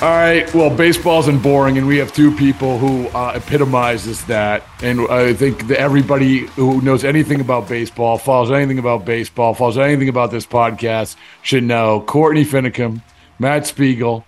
All 0.00 0.08
right. 0.10 0.54
Well, 0.54 0.70
baseball 0.70 1.18
isn't 1.22 1.42
boring, 1.42 1.76
and 1.76 1.88
we 1.88 1.96
have 1.96 2.12
two 2.12 2.30
people 2.36 2.78
who 2.78 3.08
uh, 3.08 3.32
epitomizes 3.34 4.24
that. 4.26 4.62
And 4.80 5.00
I 5.10 5.34
think 5.34 5.66
that 5.66 5.80
everybody 5.80 6.46
who 6.54 6.80
knows 6.82 7.02
anything 7.02 7.40
about 7.40 7.68
baseball, 7.68 8.16
follows 8.16 8.52
anything 8.52 8.78
about 8.78 9.04
baseball, 9.04 9.54
follows 9.54 9.76
anything 9.76 10.08
about 10.08 10.30
this 10.30 10.46
podcast, 10.46 11.16
should 11.42 11.64
know 11.64 12.00
Courtney 12.00 12.44
Finicum, 12.44 13.02
Matt 13.40 13.66
Spiegel, 13.66 14.24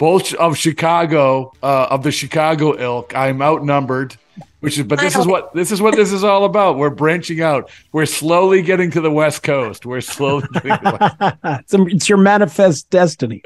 both 0.00 0.32
of 0.32 0.56
Chicago, 0.56 1.52
uh, 1.62 1.88
of 1.90 2.02
the 2.02 2.10
Chicago 2.10 2.74
ilk. 2.78 3.14
I'm 3.14 3.42
outnumbered 3.42 4.16
which 4.60 4.78
is 4.78 4.84
but 4.84 4.98
this 4.98 5.16
is 5.16 5.26
what 5.26 5.52
this 5.54 5.72
is 5.72 5.80
what 5.80 5.96
this 5.96 6.12
is 6.12 6.22
all 6.22 6.44
about. 6.44 6.76
We're 6.76 6.90
branching 6.90 7.40
out. 7.40 7.70
We're 7.92 8.06
slowly 8.06 8.62
getting 8.62 8.90
to 8.92 9.00
the 9.00 9.10
west 9.10 9.42
coast. 9.42 9.84
We're 9.84 10.00
slowly 10.00 10.46
getting 10.52 10.70
to 10.70 11.38
it's, 11.60 11.74
a, 11.74 11.82
it's, 11.86 12.08
your 12.08 12.18
manifest 12.18 12.88
destiny 12.90 13.42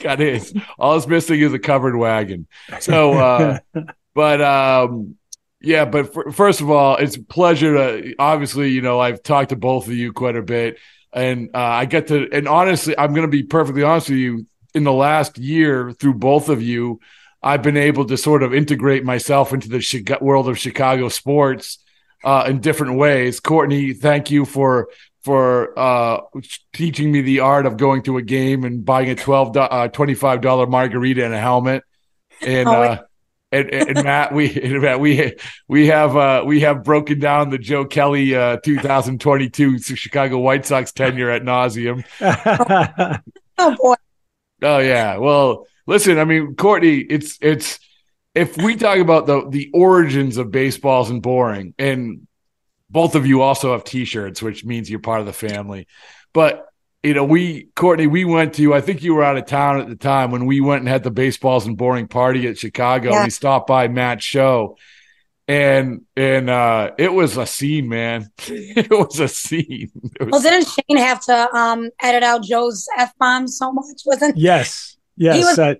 God 0.00 0.20
is. 0.20 0.54
All 0.78 0.96
it's 0.96 1.06
missing 1.06 1.40
is 1.40 1.52
a 1.52 1.58
covered 1.58 1.96
wagon. 1.96 2.46
So 2.80 3.14
uh 3.14 3.58
but 4.14 4.40
um 4.40 5.16
yeah 5.60 5.84
but 5.84 6.12
for, 6.12 6.30
first 6.32 6.60
of 6.60 6.70
all 6.70 6.96
it's 6.96 7.16
a 7.16 7.22
pleasure 7.22 7.74
to 7.74 8.14
obviously 8.18 8.70
you 8.70 8.80
know 8.80 9.00
i've 9.00 9.22
talked 9.22 9.50
to 9.50 9.56
both 9.56 9.86
of 9.86 9.92
you 9.92 10.12
quite 10.12 10.36
a 10.36 10.42
bit. 10.42 10.78
And 11.12 11.50
uh, 11.54 11.58
i 11.58 11.84
get 11.86 12.08
to 12.08 12.28
and 12.30 12.46
honestly 12.46 12.96
i'm 12.96 13.14
going 13.14 13.26
to 13.26 13.30
be 13.30 13.42
perfectly 13.42 13.82
honest 13.82 14.10
with 14.10 14.18
you 14.18 14.46
in 14.74 14.84
the 14.84 14.92
last 14.92 15.38
year 15.38 15.92
through 15.92 16.14
both 16.14 16.48
of 16.48 16.62
you 16.62 17.00
I've 17.42 17.62
been 17.62 17.76
able 17.76 18.04
to 18.06 18.16
sort 18.16 18.42
of 18.42 18.52
integrate 18.52 19.04
myself 19.04 19.52
into 19.52 19.68
the 19.68 20.18
world 20.20 20.48
of 20.48 20.58
Chicago 20.58 21.08
sports 21.08 21.78
uh, 22.24 22.44
in 22.48 22.60
different 22.60 22.96
ways. 22.96 23.40
Courtney, 23.40 23.92
thank 23.92 24.30
you 24.30 24.44
for 24.44 24.88
for 25.22 25.78
uh, 25.78 26.20
teaching 26.72 27.12
me 27.12 27.20
the 27.20 27.40
art 27.40 27.66
of 27.66 27.76
going 27.76 28.02
to 28.02 28.16
a 28.16 28.22
game 28.22 28.64
and 28.64 28.84
buying 28.84 29.10
a 29.10 29.14
twelve 29.14 29.56
uh, 29.56 29.88
twenty 29.88 30.14
five 30.14 30.40
dollar 30.40 30.66
margarita 30.66 31.24
and 31.24 31.34
a 31.34 31.38
helmet. 31.38 31.84
And, 32.40 32.68
oh, 32.68 32.82
uh, 32.82 32.98
and, 33.50 33.70
and 33.72 34.04
Matt, 34.04 34.32
we 34.32 34.52
Matt, 34.80 35.00
we 35.00 35.34
we 35.68 35.86
have 35.86 36.16
uh, 36.16 36.42
we 36.44 36.60
have 36.60 36.82
broken 36.82 37.20
down 37.20 37.50
the 37.50 37.58
Joe 37.58 37.84
Kelly 37.84 38.34
uh, 38.34 38.58
2022 38.64 39.78
Chicago 39.78 40.38
White 40.38 40.66
Sox 40.66 40.92
tenure 40.92 41.30
at 41.30 41.42
nauseum. 41.42 42.04
oh 43.58 43.76
boy! 43.76 43.94
Oh 44.62 44.78
yeah, 44.78 45.18
well 45.18 45.66
listen, 45.86 46.18
I 46.18 46.24
mean, 46.24 46.54
Courtney, 46.54 46.98
it's 46.98 47.38
it's 47.40 47.80
if 48.34 48.56
we 48.56 48.76
talk 48.76 48.98
about 48.98 49.26
the 49.26 49.48
the 49.48 49.70
origins 49.74 50.36
of 50.36 50.52
baseballs 50.52 51.10
and 51.10 51.20
boring, 51.20 51.74
and 51.78 52.28
both 52.90 53.16
of 53.16 53.26
you 53.26 53.42
also 53.42 53.72
have 53.72 53.84
T-shirts, 53.84 54.40
which 54.40 54.64
means 54.64 54.88
you're 54.88 55.00
part 55.00 55.20
of 55.20 55.26
the 55.26 55.32
family. 55.32 55.88
But 56.32 56.66
you 57.02 57.14
know, 57.14 57.24
we 57.24 57.68
Courtney, 57.74 58.06
we 58.06 58.24
went 58.24 58.54
to. 58.54 58.74
I 58.74 58.80
think 58.80 59.02
you 59.02 59.14
were 59.14 59.24
out 59.24 59.38
of 59.38 59.46
town 59.46 59.80
at 59.80 59.88
the 59.88 59.96
time 59.96 60.30
when 60.30 60.46
we 60.46 60.60
went 60.60 60.80
and 60.80 60.88
had 60.88 61.02
the 61.02 61.10
baseballs 61.10 61.66
and 61.66 61.76
boring 61.76 62.08
party 62.08 62.46
at 62.46 62.58
Chicago. 62.58 63.10
Yeah. 63.10 63.24
We 63.24 63.30
stopped 63.30 63.66
by 63.66 63.88
Matt's 63.88 64.24
show, 64.24 64.76
and 65.48 66.02
and 66.14 66.50
uh 66.50 66.92
it 66.98 67.12
was 67.12 67.36
a 67.36 67.46
scene, 67.46 67.88
man. 67.88 68.30
it 68.46 68.90
was 68.90 69.18
a 69.18 69.28
scene. 69.28 69.90
Was... 70.20 70.28
Well, 70.30 70.42
didn't 70.42 70.68
Shane 70.68 70.98
have 70.98 71.24
to 71.24 71.56
um 71.56 71.90
edit 72.00 72.22
out 72.22 72.42
Joe's 72.42 72.86
f 72.96 73.12
bomb 73.18 73.48
so 73.48 73.72
much? 73.72 74.02
Wasn't 74.04 74.36
yes. 74.36 74.96
Yes, 75.16 75.36
he 75.36 75.42
was 75.42 75.58
uh, 75.58 75.74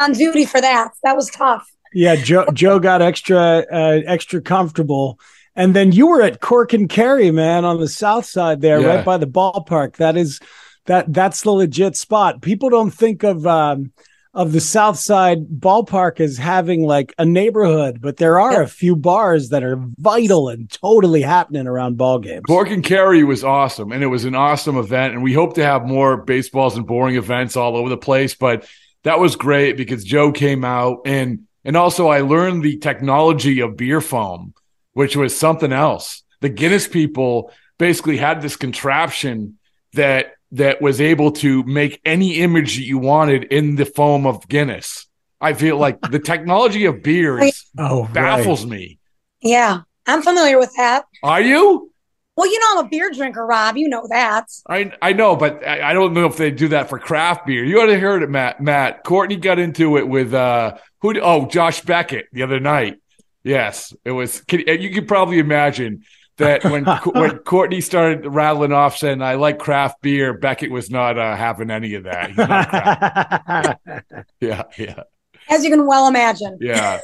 on 0.00 0.12
duty 0.12 0.44
for 0.44 0.60
that. 0.60 0.90
That 1.02 1.16
was 1.16 1.30
tough. 1.30 1.66
Yeah, 1.94 2.16
Joe 2.16 2.46
Joe 2.52 2.78
got 2.78 3.00
extra 3.00 3.64
uh, 3.72 4.00
extra 4.06 4.42
comfortable. 4.42 5.18
And 5.54 5.74
then 5.74 5.92
you 5.92 6.06
were 6.06 6.22
at 6.22 6.40
Cork 6.40 6.72
and 6.72 6.88
Kerry, 6.88 7.30
man, 7.30 7.66
on 7.66 7.78
the 7.78 7.88
south 7.88 8.24
side 8.24 8.62
there, 8.62 8.80
yeah. 8.80 8.86
right 8.86 9.04
by 9.04 9.18
the 9.18 9.26
ballpark. 9.26 9.96
That 9.96 10.16
is 10.16 10.40
that 10.86 11.12
that's 11.12 11.42
the 11.42 11.50
legit 11.50 11.96
spot. 11.96 12.42
People 12.42 12.70
don't 12.70 12.90
think 12.90 13.22
of 13.22 13.46
um, 13.46 13.92
of 14.34 14.52
the 14.52 14.60
South 14.60 14.98
Side 14.98 15.46
ballpark 15.46 16.18
as 16.18 16.38
having 16.38 16.84
like 16.84 17.14
a 17.18 17.24
neighborhood, 17.24 18.00
but 18.00 18.16
there 18.16 18.40
are 18.40 18.52
yeah. 18.52 18.62
a 18.62 18.66
few 18.66 18.96
bars 18.96 19.50
that 19.50 19.62
are 19.62 19.76
vital 19.98 20.48
and 20.48 20.70
totally 20.70 21.20
happening 21.20 21.66
around 21.66 21.98
ball 21.98 22.18
games. 22.18 22.44
Cork 22.46 22.70
and 22.70 22.82
Kerry 22.82 23.24
was 23.24 23.44
awesome, 23.44 23.92
and 23.92 24.02
it 24.02 24.06
was 24.06 24.24
an 24.24 24.34
awesome 24.34 24.78
event. 24.78 25.12
And 25.14 25.22
we 25.22 25.34
hope 25.34 25.54
to 25.54 25.64
have 25.64 25.84
more 25.84 26.16
baseballs 26.16 26.76
and 26.76 26.86
boring 26.86 27.16
events 27.16 27.56
all 27.56 27.76
over 27.76 27.90
the 27.90 27.98
place. 27.98 28.34
But 28.34 28.66
that 29.04 29.18
was 29.18 29.36
great 29.36 29.76
because 29.76 30.04
Joe 30.04 30.32
came 30.32 30.64
out 30.64 31.02
and 31.04 31.46
and 31.64 31.76
also 31.76 32.08
I 32.08 32.22
learned 32.22 32.62
the 32.62 32.78
technology 32.78 33.60
of 33.60 33.76
beer 33.76 34.00
foam, 34.00 34.54
which 34.94 35.14
was 35.14 35.36
something 35.36 35.72
else. 35.72 36.22
The 36.40 36.48
Guinness 36.48 36.88
people 36.88 37.52
basically 37.78 38.16
had 38.16 38.42
this 38.42 38.56
contraption 38.56 39.58
that 39.92 40.34
that 40.52 40.80
was 40.80 41.00
able 41.00 41.32
to 41.32 41.62
make 41.64 42.00
any 42.04 42.40
image 42.40 42.76
that 42.76 42.84
you 42.84 42.98
wanted 42.98 43.44
in 43.44 43.76
the 43.76 43.86
foam 43.86 44.26
of 44.26 44.46
Guinness. 44.48 45.06
I 45.40 45.54
feel 45.54 45.76
like 45.76 46.00
the 46.00 46.18
technology 46.24 46.84
of 46.84 47.02
beers 47.02 47.70
oh, 47.78 48.08
baffles 48.12 48.62
right. 48.62 48.70
me. 48.70 48.98
Yeah, 49.40 49.80
I'm 50.06 50.22
familiar 50.22 50.58
with 50.58 50.72
that. 50.76 51.04
Are 51.22 51.40
you? 51.40 51.88
Well, 52.36 52.50
you 52.50 52.58
know 52.60 52.78
I'm 52.78 52.86
a 52.86 52.88
beer 52.88 53.10
drinker, 53.10 53.44
Rob. 53.44 53.76
You 53.76 53.88
know 53.88 54.06
that. 54.08 54.46
I 54.68 54.92
I 55.02 55.12
know, 55.12 55.36
but 55.36 55.66
I, 55.66 55.90
I 55.90 55.92
don't 55.92 56.14
know 56.14 56.26
if 56.26 56.36
they 56.36 56.50
do 56.50 56.68
that 56.68 56.88
for 56.88 56.98
craft 56.98 57.46
beer. 57.46 57.64
You 57.64 57.80
ought 57.80 57.86
to 57.86 57.98
hear 57.98 58.16
it, 58.22 58.30
Matt. 58.30 58.60
Matt 58.60 59.04
Courtney 59.04 59.36
got 59.36 59.58
into 59.58 59.98
it 59.98 60.08
with 60.08 60.32
uh 60.32 60.76
who? 61.00 61.18
Oh, 61.20 61.46
Josh 61.46 61.82
Beckett 61.82 62.26
the 62.32 62.42
other 62.42 62.60
night. 62.60 63.00
Yes, 63.44 63.92
it 64.04 64.12
was. 64.12 64.40
Can, 64.42 64.60
you 64.60 64.90
could 64.94 65.08
probably 65.08 65.40
imagine 65.40 66.04
that 66.42 66.64
when 66.64 66.84
when 67.14 67.38
Courtney 67.38 67.80
started 67.80 68.26
rattling 68.26 68.72
off 68.72 68.96
saying 68.96 69.22
I 69.22 69.34
like 69.34 69.58
craft 69.58 70.02
beer, 70.02 70.34
Beckett 70.34 70.70
was 70.70 70.90
not 70.90 71.18
uh, 71.18 71.36
having 71.36 71.70
any 71.70 71.94
of 71.94 72.04
that. 72.04 73.78
yeah, 74.40 74.62
yeah. 74.78 75.02
As 75.48 75.64
you 75.64 75.70
can 75.70 75.86
well 75.86 76.08
imagine. 76.08 76.58
Yeah. 76.60 77.00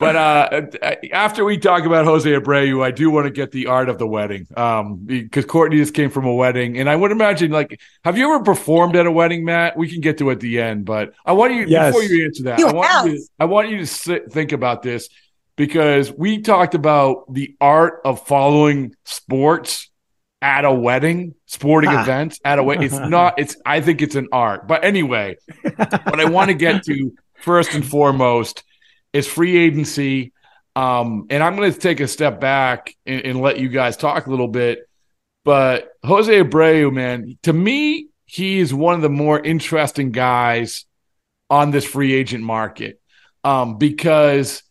But 0.00 0.16
uh, 0.16 0.62
after 1.12 1.44
we 1.44 1.58
talk 1.58 1.84
about 1.84 2.06
Jose 2.06 2.28
Abreu, 2.28 2.82
I 2.82 2.90
do 2.90 3.10
want 3.10 3.26
to 3.26 3.30
get 3.30 3.52
the 3.52 3.66
art 3.66 3.90
of 3.90 3.98
the 3.98 4.06
wedding 4.06 4.46
um, 4.56 4.96
because 5.04 5.44
Courtney 5.44 5.76
just 5.76 5.92
came 5.92 6.08
from 6.08 6.24
a 6.24 6.34
wedding, 6.34 6.78
and 6.78 6.88
I 6.88 6.96
would 6.96 7.12
imagine 7.12 7.50
like, 7.50 7.78
have 8.02 8.16
you 8.16 8.34
ever 8.34 8.42
performed 8.42 8.96
at 8.96 9.04
a 9.04 9.12
wedding, 9.12 9.44
Matt? 9.44 9.76
We 9.76 9.90
can 9.90 10.00
get 10.00 10.16
to 10.18 10.30
it 10.30 10.34
at 10.34 10.40
the 10.40 10.58
end, 10.58 10.86
but 10.86 11.12
I 11.26 11.32
want 11.32 11.52
you 11.52 11.66
yes. 11.66 11.92
before 11.92 12.02
you 12.02 12.24
answer 12.24 12.44
that, 12.44 12.58
you 12.58 12.68
I 12.68 12.72
want 12.72 12.88
have. 12.88 13.06
you, 13.08 13.18
to, 13.18 13.24
I 13.40 13.44
want 13.44 13.68
you 13.68 13.76
to 13.76 13.86
sit, 13.86 14.32
think 14.32 14.52
about 14.52 14.82
this 14.82 15.10
because 15.60 16.10
we 16.10 16.40
talked 16.40 16.74
about 16.74 17.30
the 17.30 17.54
art 17.60 18.00
of 18.06 18.26
following 18.26 18.94
sports 19.04 19.90
at 20.40 20.64
a 20.64 20.72
wedding, 20.72 21.34
sporting 21.44 21.90
ah. 21.90 22.00
events 22.00 22.40
at 22.46 22.58
a 22.58 22.62
wedding. 22.62 22.84
It's 22.84 22.94
not. 22.98 23.38
It's. 23.38 23.58
I 23.66 23.82
think 23.82 24.00
it's 24.00 24.14
an 24.14 24.28
art. 24.32 24.66
But 24.66 24.84
anyway, 24.84 25.36
what 25.62 26.18
I 26.18 26.30
want 26.30 26.48
to 26.48 26.54
get 26.54 26.84
to 26.84 27.12
first 27.42 27.74
and 27.74 27.86
foremost 27.86 28.64
is 29.12 29.26
free 29.26 29.58
agency. 29.58 30.32
Um, 30.74 31.26
and 31.28 31.42
I'm 31.42 31.56
going 31.56 31.70
to 31.70 31.78
take 31.78 32.00
a 32.00 32.08
step 32.08 32.40
back 32.40 32.96
and, 33.04 33.20
and, 33.26 33.40
let 33.42 33.58
you 33.58 33.68
guys 33.68 33.98
talk 33.98 34.26
a 34.26 34.30
little 34.30 34.48
bit. 34.48 34.88
But 35.44 35.90
Jose 36.04 36.32
Abreu, 36.32 36.90
man, 36.90 37.36
to 37.42 37.52
me, 37.52 38.08
he 38.24 38.60
is 38.60 38.72
one 38.72 38.94
of 38.94 39.02
the 39.02 39.10
more 39.10 39.38
interesting 39.38 40.10
guys 40.10 40.86
on 41.50 41.70
this 41.70 41.84
free 41.84 42.14
agent 42.14 42.44
market 42.44 42.98
um, 43.44 43.76
because 43.76 44.62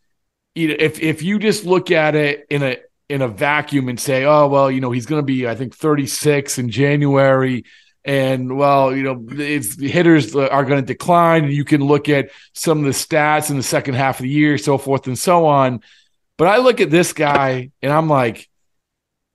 you 0.60 0.68
know, 0.70 0.76
if 0.78 1.00
if 1.00 1.24
you 1.24 1.40
just 1.40 1.66
look 1.66 1.90
at 1.92 2.16
it 2.16 2.46
in 2.50 2.64
a 2.64 2.78
in 3.08 3.22
a 3.22 3.28
vacuum 3.28 3.90
and 3.90 4.00
say, 4.00 4.26
oh 4.26 4.48
well, 4.48 4.70
you 4.70 4.82
know, 4.82 4.92
he's 4.92 5.06
going 5.06 5.22
to 5.22 5.26
be 5.26 5.48
I 5.48 5.56
think 5.56 5.76
36 5.76 6.58
in 6.58 6.70
January 6.70 7.66
and 8.06 8.58
well, 8.58 8.96
you 8.96 9.04
know, 9.04 9.26
it's 9.30 9.80
hitters 9.80 10.36
are 10.36 10.66
going 10.66 10.82
to 10.82 10.86
decline, 10.86 11.44
and 11.44 11.54
you 11.54 11.66
can 11.66 11.82
look 11.82 12.10
at 12.10 12.30
some 12.54 12.80
of 12.80 12.86
the 12.86 12.92
stats 12.92 13.50
in 13.50 13.58
the 13.58 13.64
second 13.64 13.96
half 13.96 14.20
of 14.20 14.24
the 14.24 14.30
year, 14.30 14.58
so 14.58 14.78
forth 14.78 15.08
and 15.08 15.20
so 15.20 15.46
on. 15.46 15.82
But 16.38 16.48
I 16.48 16.58
look 16.58 16.80
at 16.82 16.90
this 16.90 17.14
guy 17.14 17.72
and 17.82 17.92
I'm 17.92 18.08
like, 18.08 18.50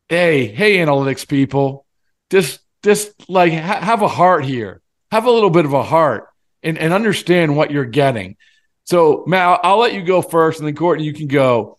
hey, 0.08 0.46
hey, 0.46 0.78
analytics 0.78 1.28
people, 1.28 1.86
just 2.30 2.60
just 2.82 3.28
like 3.28 3.52
ha- 3.52 3.80
have 3.80 4.02
a 4.02 4.08
heart 4.08 4.44
here, 4.44 4.80
have 5.10 5.26
a 5.26 5.30
little 5.30 5.50
bit 5.50 5.66
of 5.66 5.72
a 5.72 5.82
heart, 5.82 6.28
and 6.62 6.78
and 6.78 6.92
understand 6.92 7.56
what 7.56 7.70
you're 7.70 7.84
getting. 7.84 8.36
So, 8.84 9.24
Matt, 9.26 9.60
I'll, 9.62 9.78
let 9.78 9.94
you 9.94 10.02
go 10.02 10.20
first, 10.20 10.60
and 10.60 10.68
then 10.68 10.76
Courtney, 10.76 11.04
you 11.04 11.14
can 11.14 11.26
go. 11.26 11.78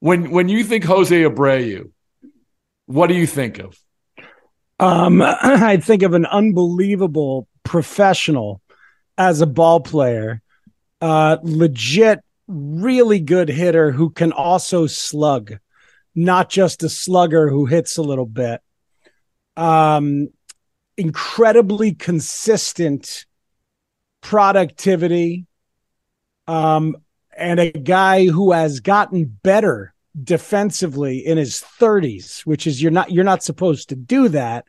When 0.00 0.30
when 0.30 0.48
you 0.48 0.64
think 0.64 0.84
Jose 0.84 1.14
Abreu, 1.16 1.90
what 2.86 3.06
do 3.06 3.14
you 3.14 3.26
think 3.26 3.58
of? 3.58 3.78
Um, 4.78 5.22
I 5.42 5.78
think 5.78 6.02
of 6.02 6.12
an 6.12 6.26
unbelievable 6.26 7.48
professional 7.64 8.60
as 9.16 9.40
a 9.40 9.46
ball 9.46 9.80
player, 9.80 10.42
uh, 11.00 11.38
legit, 11.42 12.20
really 12.48 13.20
good 13.20 13.48
hitter 13.48 13.92
who 13.92 14.10
can 14.10 14.32
also 14.32 14.86
slug, 14.86 15.58
not 16.14 16.50
just 16.50 16.82
a 16.82 16.88
slugger 16.88 17.48
who 17.48 17.66
hits 17.66 17.96
a 17.96 18.02
little 18.02 18.26
bit. 18.26 18.60
Um, 19.56 20.28
incredibly 20.96 21.94
consistent 21.94 23.26
productivity, 24.20 25.46
um, 26.46 26.96
and 27.36 27.60
a 27.60 27.70
guy 27.70 28.26
who 28.26 28.52
has 28.52 28.80
gotten 28.80 29.24
better 29.42 29.94
defensively 30.22 31.18
in 31.18 31.38
his 31.38 31.64
30s, 31.80 32.40
which 32.40 32.66
is 32.66 32.82
you're 32.82 32.90
not 32.90 33.10
you're 33.10 33.24
not 33.24 33.42
supposed 33.42 33.88
to 33.88 33.96
do 33.96 34.28
that, 34.28 34.64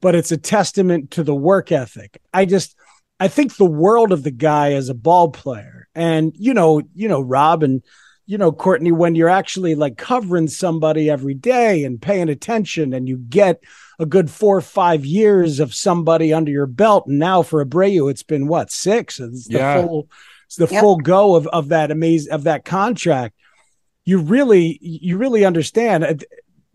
but 0.00 0.14
it's 0.14 0.32
a 0.32 0.36
testament 0.36 1.10
to 1.12 1.22
the 1.22 1.34
work 1.34 1.72
ethic. 1.72 2.20
I 2.32 2.44
just 2.44 2.76
I 3.20 3.28
think 3.28 3.56
the 3.56 3.64
world 3.64 4.12
of 4.12 4.22
the 4.22 4.30
guy 4.30 4.72
as 4.72 4.88
a 4.88 4.94
ball 4.94 5.30
player. 5.30 5.88
And 5.94 6.32
you 6.36 6.54
know, 6.54 6.82
you 6.94 7.08
know, 7.08 7.20
Rob 7.20 7.62
and 7.62 7.82
you 8.26 8.38
know, 8.38 8.52
Courtney, 8.52 8.90
when 8.90 9.14
you're 9.14 9.28
actually 9.28 9.74
like 9.74 9.98
covering 9.98 10.48
somebody 10.48 11.10
every 11.10 11.34
day 11.34 11.84
and 11.84 12.00
paying 12.00 12.30
attention 12.30 12.94
and 12.94 13.06
you 13.06 13.18
get 13.18 13.62
a 13.98 14.06
good 14.06 14.30
four 14.30 14.56
or 14.56 14.62
five 14.62 15.04
years 15.04 15.60
of 15.60 15.74
somebody 15.74 16.32
under 16.32 16.50
your 16.50 16.66
belt. 16.66 17.06
And 17.06 17.18
now 17.18 17.42
for 17.42 17.64
Abreu, 17.64 18.10
it's 18.10 18.22
been 18.22 18.46
what, 18.46 18.70
six? 18.70 19.20
It's 19.20 19.48
the 19.48 19.58
yeah. 19.58 19.82
full 19.82 20.08
it's 20.46 20.56
the 20.56 20.68
yep. 20.68 20.80
full 20.80 20.96
go 20.96 21.34
of, 21.34 21.46
of 21.48 21.68
that 21.68 21.90
amazing 21.90 22.32
of 22.32 22.44
that 22.44 22.64
contract 22.64 23.34
you 24.04 24.18
really 24.18 24.78
you 24.80 25.16
really 25.16 25.44
understand 25.44 26.04
uh, 26.04 26.14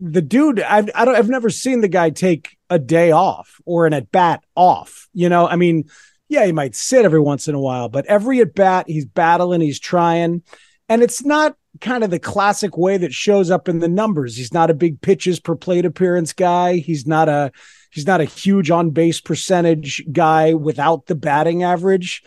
the 0.00 0.22
dude 0.22 0.60
I've 0.60 0.90
I 0.94 1.04
don't 1.04 1.14
I've 1.14 1.28
never 1.28 1.50
seen 1.50 1.80
the 1.80 1.88
guy 1.88 2.10
take 2.10 2.56
a 2.68 2.78
day 2.78 3.12
off 3.12 3.60
or 3.64 3.86
an 3.86 3.92
at 3.92 4.10
bat 4.10 4.42
off. 4.54 5.08
You 5.12 5.28
know, 5.28 5.46
I 5.46 5.56
mean, 5.56 5.84
yeah, 6.28 6.46
he 6.46 6.52
might 6.52 6.74
sit 6.74 7.04
every 7.04 7.20
once 7.20 7.48
in 7.48 7.54
a 7.54 7.60
while, 7.60 7.88
but 7.88 8.06
every 8.06 8.40
at 8.40 8.54
bat 8.54 8.86
he's 8.88 9.04
battling, 9.04 9.60
he's 9.60 9.80
trying, 9.80 10.42
and 10.88 11.02
it's 11.02 11.24
not 11.24 11.56
kind 11.80 12.02
of 12.02 12.10
the 12.10 12.18
classic 12.18 12.76
way 12.76 12.96
that 12.96 13.12
shows 13.12 13.50
up 13.50 13.68
in 13.68 13.78
the 13.78 13.88
numbers. 13.88 14.36
He's 14.36 14.52
not 14.52 14.70
a 14.70 14.74
big 14.74 15.00
pitches 15.00 15.38
per 15.38 15.54
plate 15.54 15.84
appearance 15.84 16.32
guy. 16.32 16.76
He's 16.76 17.06
not 17.06 17.28
a 17.28 17.52
he's 17.90 18.06
not 18.06 18.20
a 18.20 18.24
huge 18.24 18.70
on 18.70 18.90
base 18.90 19.20
percentage 19.20 20.04
guy 20.10 20.54
without 20.54 21.06
the 21.06 21.14
batting 21.14 21.62
average 21.62 22.22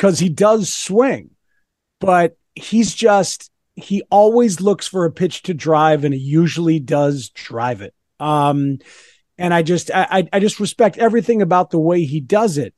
because 0.00 0.18
he 0.18 0.30
does 0.30 0.72
swing, 0.72 1.28
but 2.00 2.38
he's 2.54 2.94
just 2.94 3.50
he 3.76 4.02
always 4.10 4.58
looks 4.58 4.86
for 4.86 5.04
a 5.04 5.12
pitch 5.12 5.42
to 5.42 5.52
drive 5.52 6.04
and 6.04 6.14
he 6.14 6.20
usually 6.20 6.80
does 6.80 7.28
drive 7.28 7.82
it. 7.82 7.94
Um, 8.18 8.78
and 9.36 9.52
I 9.52 9.60
just 9.60 9.90
I 9.92 10.26
I 10.32 10.40
just 10.40 10.58
respect 10.58 10.96
everything 10.96 11.42
about 11.42 11.68
the 11.68 11.78
way 11.78 12.04
he 12.04 12.18
does 12.18 12.56
it. 12.56 12.74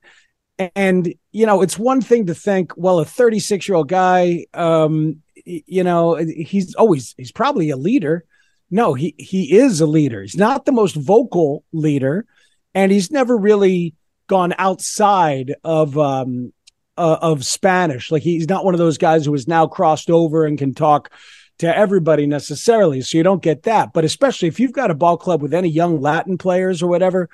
And 0.75 1.15
you 1.31 1.47
know, 1.47 1.63
it's 1.63 1.79
one 1.79 2.01
thing 2.01 2.27
to 2.27 2.35
think, 2.35 2.73
well, 2.77 2.99
a 2.99 3.05
36 3.05 3.69
year 3.69 3.77
old 3.77 3.89
guy, 3.89 4.47
um, 4.53 5.23
you 5.45 5.85
know, 5.85 6.17
he's 6.17 6.75
always 6.75 7.15
he's 7.17 7.33
probably 7.33 7.71
a 7.71 7.77
leader. 7.77 8.25
No, 8.69 8.95
he 8.95 9.15
he 9.17 9.57
is 9.57 9.81
a 9.81 9.87
leader. 9.87 10.23
He's 10.23 10.37
not 10.37 10.65
the 10.65 10.73
most 10.73 10.97
vocal 10.97 11.63
leader, 11.73 12.27
and 12.75 12.91
he's 12.91 13.13
never 13.13 13.37
really 13.37 13.95
gone 14.27 14.55
outside 14.59 15.55
of 15.63 15.97
um, 15.97 16.53
uh, 16.97 17.19
of 17.21 17.45
Spanish. 17.45 18.11
Like 18.11 18.23
he's 18.23 18.49
not 18.49 18.65
one 18.65 18.75
of 18.75 18.79
those 18.79 18.99
guys 18.99 19.25
who 19.25 19.35
is 19.35 19.49
now 19.49 19.67
crossed 19.67 20.11
over 20.11 20.45
and 20.45 20.59
can 20.59 20.75
talk 20.75 21.11
to 21.59 21.77
everybody 21.77 22.27
necessarily. 22.27 23.01
So 23.03 23.19
you 23.19 23.25
don't 23.25 23.43
get 23.43 23.65
that. 23.65 23.93
But 23.93 24.05
especially 24.05 24.49
if 24.49 24.59
you've 24.59 24.73
got 24.73 24.91
a 24.91 24.95
ball 24.95 25.17
club 25.17 25.43
with 25.43 25.55
any 25.55 25.69
young 25.69 26.01
Latin 26.01 26.39
players 26.39 26.83
or 26.83 26.89
whatever, 26.89 27.29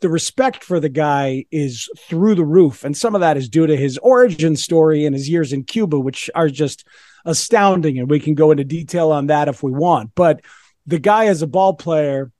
the 0.00 0.08
respect 0.08 0.64
for 0.64 0.80
the 0.80 0.88
guy 0.88 1.44
is 1.50 1.88
through 1.98 2.34
the 2.34 2.44
roof. 2.44 2.84
And 2.84 2.96
some 2.96 3.14
of 3.14 3.20
that 3.20 3.36
is 3.36 3.48
due 3.48 3.66
to 3.66 3.76
his 3.76 3.98
origin 3.98 4.56
story 4.56 5.06
and 5.06 5.14
his 5.14 5.28
years 5.28 5.52
in 5.52 5.64
Cuba, 5.64 5.98
which 5.98 6.30
are 6.34 6.48
just 6.48 6.86
astounding. 7.24 7.98
And 7.98 8.10
we 8.10 8.20
can 8.20 8.34
go 8.34 8.50
into 8.50 8.64
detail 8.64 9.12
on 9.12 9.28
that 9.28 9.48
if 9.48 9.62
we 9.62 9.72
want. 9.72 10.10
But 10.14 10.40
the 10.86 10.98
guy 10.98 11.26
as 11.26 11.42
a 11.42 11.46
ball 11.46 11.74
player, 11.74 12.30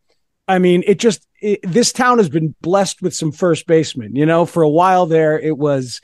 I 0.46 0.58
mean, 0.58 0.84
it 0.86 0.98
just, 0.98 1.26
it, 1.40 1.60
this 1.62 1.92
town 1.92 2.18
has 2.18 2.28
been 2.28 2.54
blessed 2.60 3.00
with 3.00 3.14
some 3.14 3.32
first 3.32 3.66
basemen. 3.66 4.14
You 4.14 4.26
know, 4.26 4.44
for 4.44 4.62
a 4.62 4.68
while 4.68 5.06
there, 5.06 5.38
it 5.38 5.56
was 5.56 6.00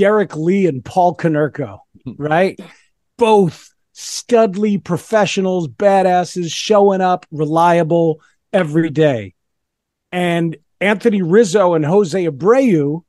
Derrek 0.00 0.34
Lee 0.34 0.66
and 0.66 0.82
Paul 0.82 1.14
Konerko, 1.14 1.80
right? 2.16 2.58
Both 3.18 3.74
studly 3.94 4.82
professionals, 4.82 5.68
badasses, 5.68 6.50
showing 6.50 7.02
up, 7.02 7.26
reliable 7.30 8.22
every 8.50 8.88
day. 8.88 9.34
And 10.10 10.56
Anthony 10.80 11.20
Rizzo 11.20 11.74
and 11.74 11.84
Jose 11.84 12.24
Abreu, 12.24 13.04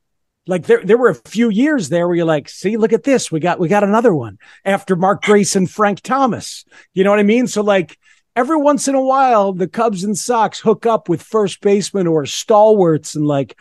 like 0.46 0.66
there, 0.66 0.84
there 0.84 0.98
were 0.98 1.08
a 1.08 1.14
few 1.14 1.48
years 1.48 1.88
there 1.88 2.06
where 2.06 2.14
you're 2.14 2.26
like, 2.26 2.50
see, 2.50 2.76
look 2.76 2.92
at 2.92 3.04
this. 3.04 3.32
We 3.32 3.40
got 3.40 3.58
we 3.58 3.68
got 3.68 3.84
another 3.84 4.14
one 4.14 4.36
after 4.62 4.94
Mark 4.94 5.22
Grace 5.22 5.56
and 5.56 5.70
Frank 5.70 6.02
Thomas. 6.02 6.66
You 6.92 7.04
know 7.04 7.10
what 7.10 7.20
I 7.20 7.22
mean? 7.22 7.46
So 7.46 7.62
like 7.62 7.98
every 8.36 8.58
once 8.58 8.86
in 8.86 8.94
a 8.94 9.00
while, 9.00 9.54
the 9.54 9.66
Cubs 9.66 10.04
and 10.04 10.16
Sox 10.16 10.60
hook 10.60 10.84
up 10.84 11.08
with 11.08 11.22
first 11.22 11.62
baseman 11.62 12.06
or 12.06 12.26
stalwarts 12.26 13.14
and 13.14 13.26
like 13.26 13.56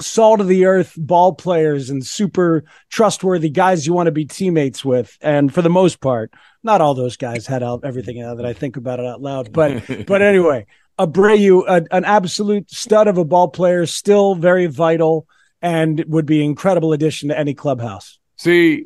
salt 0.00 0.40
of 0.40 0.48
the 0.48 0.66
earth 0.66 0.94
ball 0.96 1.34
players 1.34 1.90
and 1.90 2.04
super 2.04 2.64
trustworthy 2.90 3.48
guys 3.48 3.86
you 3.86 3.92
want 3.92 4.06
to 4.06 4.12
be 4.12 4.26
teammates 4.26 4.84
with. 4.84 5.16
And 5.20 5.52
for 5.52 5.62
the 5.62 5.70
most 5.70 6.00
part, 6.00 6.32
not 6.62 6.80
all 6.80 6.94
those 6.94 7.16
guys 7.16 7.46
had 7.46 7.62
everything 7.62 8.20
now 8.20 8.34
that 8.34 8.46
I 8.46 8.52
think 8.52 8.76
about 8.76 9.00
it 9.00 9.06
out 9.06 9.22
loud. 9.22 9.52
But 9.52 9.84
but 10.06 10.22
anyway, 10.22 10.66
Abreu, 10.98 11.64
a, 11.66 11.86
an 11.94 12.04
absolute 12.04 12.70
stud 12.70 13.08
of 13.08 13.18
a 13.18 13.24
ball 13.24 13.48
player, 13.48 13.86
still 13.86 14.34
very 14.34 14.66
vital 14.66 15.26
and 15.62 16.04
would 16.06 16.26
be 16.26 16.40
an 16.40 16.46
incredible 16.46 16.92
addition 16.92 17.28
to 17.30 17.38
any 17.38 17.54
clubhouse. 17.54 18.18
See, 18.36 18.84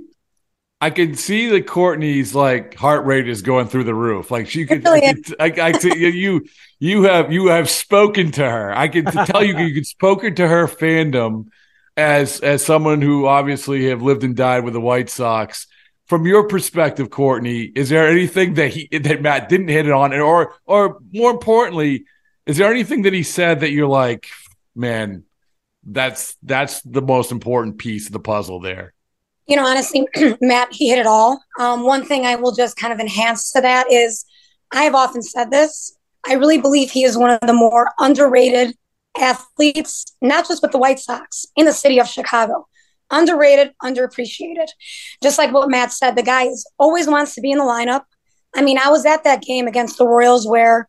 I 0.80 0.90
can 0.90 1.14
see 1.14 1.48
the 1.48 1.60
Courtney's 1.60 2.34
like 2.34 2.74
heart 2.74 3.04
rate 3.04 3.28
is 3.28 3.42
going 3.42 3.66
through 3.66 3.84
the 3.84 3.94
roof. 3.94 4.30
Like 4.30 4.48
she 4.48 4.64
could, 4.64 4.86
I, 4.86 5.12
could, 5.12 5.36
I, 5.40 5.68
I 5.68 5.72
see 5.72 5.96
you, 5.98 6.44
you 6.80 7.04
have, 7.04 7.32
you 7.32 7.48
have 7.48 7.70
spoken 7.70 8.32
to 8.32 8.42
her. 8.42 8.76
I 8.76 8.88
can 8.88 9.04
tell 9.04 9.44
you, 9.44 9.56
you 9.58 9.74
could 9.74 9.86
spoken 9.86 10.34
to 10.36 10.48
her 10.48 10.66
fandom 10.66 11.48
as, 11.96 12.40
as 12.40 12.64
someone 12.64 13.02
who 13.02 13.26
obviously 13.26 13.90
have 13.90 14.02
lived 14.02 14.24
and 14.24 14.34
died 14.34 14.64
with 14.64 14.72
the 14.72 14.80
White 14.80 15.10
Sox. 15.10 15.66
From 16.06 16.26
your 16.26 16.48
perspective, 16.48 17.10
Courtney, 17.10 17.62
is 17.62 17.88
there 17.90 18.08
anything 18.08 18.54
that 18.54 18.70
he, 18.70 18.88
that 18.98 19.22
Matt 19.22 19.48
didn't 19.48 19.68
hit 19.68 19.86
it 19.86 19.92
on, 19.92 20.12
or, 20.14 20.54
or 20.64 20.98
more 21.12 21.30
importantly, 21.30 22.06
is 22.46 22.56
there 22.56 22.70
anything 22.70 23.02
that 23.02 23.12
he 23.12 23.22
said 23.22 23.60
that 23.60 23.70
you're 23.70 23.86
like, 23.86 24.26
man, 24.74 25.24
that's, 25.84 26.34
that's 26.42 26.80
the 26.82 27.02
most 27.02 27.30
important 27.30 27.78
piece 27.78 28.06
of 28.06 28.12
the 28.12 28.18
puzzle 28.18 28.58
there? 28.58 28.94
you 29.50 29.56
know, 29.56 29.66
honestly, 29.66 30.06
Matt, 30.40 30.72
he 30.72 30.90
hit 30.90 31.00
it 31.00 31.06
all. 31.06 31.42
Um, 31.58 31.82
one 31.82 32.04
thing 32.04 32.24
I 32.24 32.36
will 32.36 32.52
just 32.52 32.76
kind 32.76 32.92
of 32.92 33.00
enhance 33.00 33.50
to 33.52 33.60
that 33.60 33.90
is 33.90 34.24
I 34.70 34.84
have 34.84 34.94
often 34.94 35.22
said 35.22 35.50
this. 35.50 35.96
I 36.26 36.34
really 36.34 36.60
believe 36.60 36.90
he 36.90 37.04
is 37.04 37.16
one 37.16 37.30
of 37.30 37.40
the 37.40 37.52
more 37.52 37.90
underrated 37.98 38.74
athletes, 39.18 40.04
not 40.20 40.46
just 40.46 40.62
with 40.62 40.72
the 40.72 40.78
White 40.78 40.98
Sox, 40.98 41.46
in 41.56 41.66
the 41.66 41.72
city 41.72 41.98
of 41.98 42.06
Chicago. 42.06 42.66
Underrated, 43.10 43.72
underappreciated. 43.82 44.68
Just 45.22 45.38
like 45.38 45.52
what 45.52 45.68
Matt 45.68 45.92
said, 45.92 46.14
the 46.14 46.22
guy 46.22 46.44
is 46.44 46.68
always 46.78 47.08
wants 47.08 47.34
to 47.34 47.40
be 47.40 47.50
in 47.50 47.58
the 47.58 47.64
lineup. 47.64 48.02
I 48.54 48.62
mean, 48.62 48.78
I 48.78 48.90
was 48.90 49.04
at 49.06 49.24
that 49.24 49.42
game 49.42 49.66
against 49.66 49.98
the 49.98 50.06
Royals 50.06 50.46
where 50.46 50.88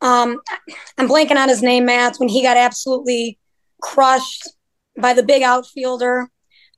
um, 0.00 0.40
I'm 0.98 1.08
blanking 1.08 1.36
on 1.36 1.48
his 1.48 1.62
name, 1.62 1.86
Matt, 1.86 2.16
when 2.16 2.28
he 2.28 2.42
got 2.42 2.56
absolutely 2.56 3.38
crushed 3.80 4.48
by 5.00 5.14
the 5.14 5.22
big 5.22 5.42
outfielder. 5.42 6.28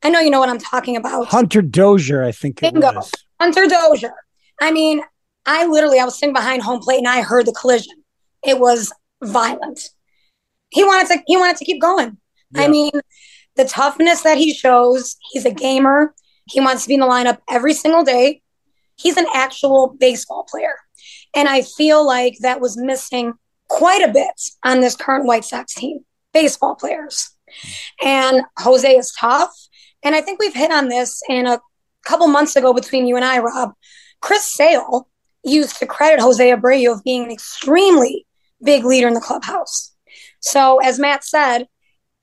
I 0.03 0.11
know 0.11 0.21
you 0.21 0.31
know 0.31 0.41
what 0.41 0.49
I'm 0.49 0.59
talking 0.59 0.97
about. 0.97 1.26
Hunter 1.26 1.62
Dozier, 1.62 2.23
I 2.23 2.33
think 2.33 2.61
Bingo. 2.61 3.03
Hunter 3.41 3.67
Dozier. 3.67 4.15
I 4.61 4.71
mean, 4.71 5.03
I 5.47 5.67
literally, 5.67 5.99
I 5.99 6.05
was 6.05 6.19
sitting 6.19 6.35
behind 6.35 6.62
home 6.62 6.81
plate 6.81 6.99
and 6.99 7.09
I 7.09 7.23
heard 7.23 7.47
the 7.47 7.53
collision. 7.53 8.03
It 8.45 8.59
was 8.59 8.93
violent. 9.23 9.81
He 10.71 10.85
wanted 10.85 11.09
to, 11.09 11.23
he 11.26 11.37
wanted 11.37 11.57
to 11.59 11.65
keep 11.65 11.81
going. 11.81 12.19
Yeah. 12.50 12.62
I 12.62 12.69
mean, 12.69 12.91
the 13.55 13.65
toughness 13.65 14.23
that 14.23 14.38
he 14.38 14.53
shows, 14.53 15.17
he's 15.31 15.45
a 15.45 15.53
gamer. 15.53 16.15
He 16.49 16.61
wants 16.61 16.83
to 16.83 16.88
be 16.88 16.95
in 16.95 17.00
the 17.00 17.07
lineup 17.07 17.38
every 17.49 17.75
single 17.75 18.05
day. 18.05 18.43
He's 18.97 19.17
an 19.17 19.26
actual 19.33 19.97
baseball 19.99 20.45
player. 20.49 20.75
And 21.35 21.49
I 21.49 21.62
feel 21.62 22.07
like 22.07 22.37
that 22.41 22.61
was 22.61 22.76
missing 22.76 23.35
quite 23.69 24.03
a 24.03 24.12
bit 24.12 24.41
on 24.65 24.81
this 24.81 24.97
current 24.97 25.26
White 25.26 25.45
Sox 25.45 25.75
team, 25.75 26.05
baseball 26.33 26.75
players. 26.75 27.31
And 28.03 28.43
Jose 28.59 28.91
is 28.91 29.12
tough. 29.19 29.53
And 30.03 30.15
I 30.15 30.21
think 30.21 30.41
we've 30.41 30.55
hit 30.55 30.71
on 30.71 30.88
this 30.88 31.23
in 31.29 31.47
a 31.47 31.61
couple 32.05 32.26
months 32.29 32.57
ago 32.57 32.73
between 32.73 33.07
you 33.07 33.17
and 33.17 33.25
I, 33.25 33.38
Rob. 33.38 33.73
Chris 34.21 34.45
Sale 34.45 35.09
used 35.47 35.79
to 35.79 35.87
credit 35.87 36.21
Jose 36.21 36.50
Abreu 36.50 36.93
of 36.93 37.05
being 37.05 37.25
an 37.25 37.31
extremely 37.31 38.26
big 38.62 38.85
leader 38.85 39.09
in 39.09 39.15
the 39.15 39.21
clubhouse. 39.21 39.93
So, 40.41 40.79
as 40.79 40.99
Matt 40.99 41.25
said, 41.25 41.67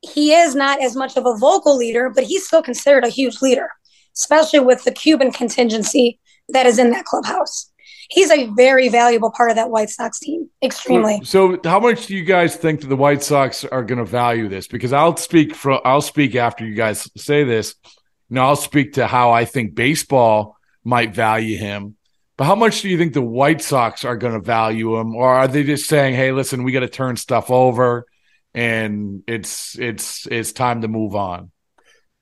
he 0.02 0.34
is 0.34 0.56
not 0.56 0.82
as 0.82 0.96
much 0.96 1.18
of 1.18 1.26
a 1.26 1.38
vocal 1.38 1.78
leader, 1.78 2.10
but 2.10 2.26
he's 2.26 2.46
still 2.46 2.62
considered 2.62 3.06
a 3.06 3.10
huge 3.10 3.42
leader, 3.42 3.70
especially 4.16 4.60
with 4.60 4.84
the 4.84 4.92
Cuban 4.92 5.32
contingency 5.32 6.20
that 6.50 6.66
is 6.66 6.78
in 6.78 6.92
that 6.92 7.06
clubhouse. 7.06 7.72
He's 8.10 8.30
a 8.30 8.48
very 8.48 8.90
valuable 8.90 9.32
part 9.32 9.50
of 9.50 9.56
that 9.56 9.70
White 9.70 9.90
Sox 9.90 10.20
team, 10.20 10.50
extremely. 10.62 11.22
So, 11.24 11.60
how 11.64 11.80
much 11.80 12.08
do 12.08 12.16
you 12.16 12.26
guys 12.26 12.56
think 12.56 12.82
that 12.82 12.88
the 12.88 12.98
White 12.98 13.24
Sox 13.24 13.64
are 13.64 13.84
going 13.84 13.98
to 13.98 14.06
value 14.06 14.50
this? 14.50 14.68
Because 14.68 14.94
I'll 14.94 15.16
speak 15.18 15.56
for 15.56 15.86
I'll 15.88 16.02
speak 16.02 16.36
after 16.36 16.66
you 16.66 16.76
guys 16.76 17.10
say 17.18 17.44
this. 17.44 17.76
Now, 18.30 18.48
I'll 18.48 18.56
speak 18.56 18.94
to 18.94 19.08
how 19.08 19.32
I 19.32 19.46
think 19.46 19.74
baseball 19.74 20.58
might 20.84 21.16
value 21.16 21.58
him. 21.58 21.96
But 22.36 22.46
how 22.46 22.56
much 22.56 22.82
do 22.82 22.90
you 22.90 22.98
think 22.98 23.14
the 23.14 23.22
White 23.22 23.62
Sox 23.62 24.04
are 24.06 24.18
going 24.18 24.34
to 24.34 24.40
value 24.40 24.98
him, 24.98 25.16
or 25.16 25.30
are 25.30 25.48
they 25.48 25.64
just 25.64 25.88
saying, 25.88 26.16
"Hey, 26.16 26.32
listen, 26.32 26.64
we 26.64 26.72
got 26.72 26.80
to 26.80 26.90
turn 26.90 27.16
stuff 27.16 27.52
over, 27.52 28.06
and 28.54 29.24
it's 29.28 29.78
it's 29.78 30.26
it's 30.28 30.52
time 30.52 30.82
to 30.82 30.88
move 30.88 31.16
on"? 31.16 31.52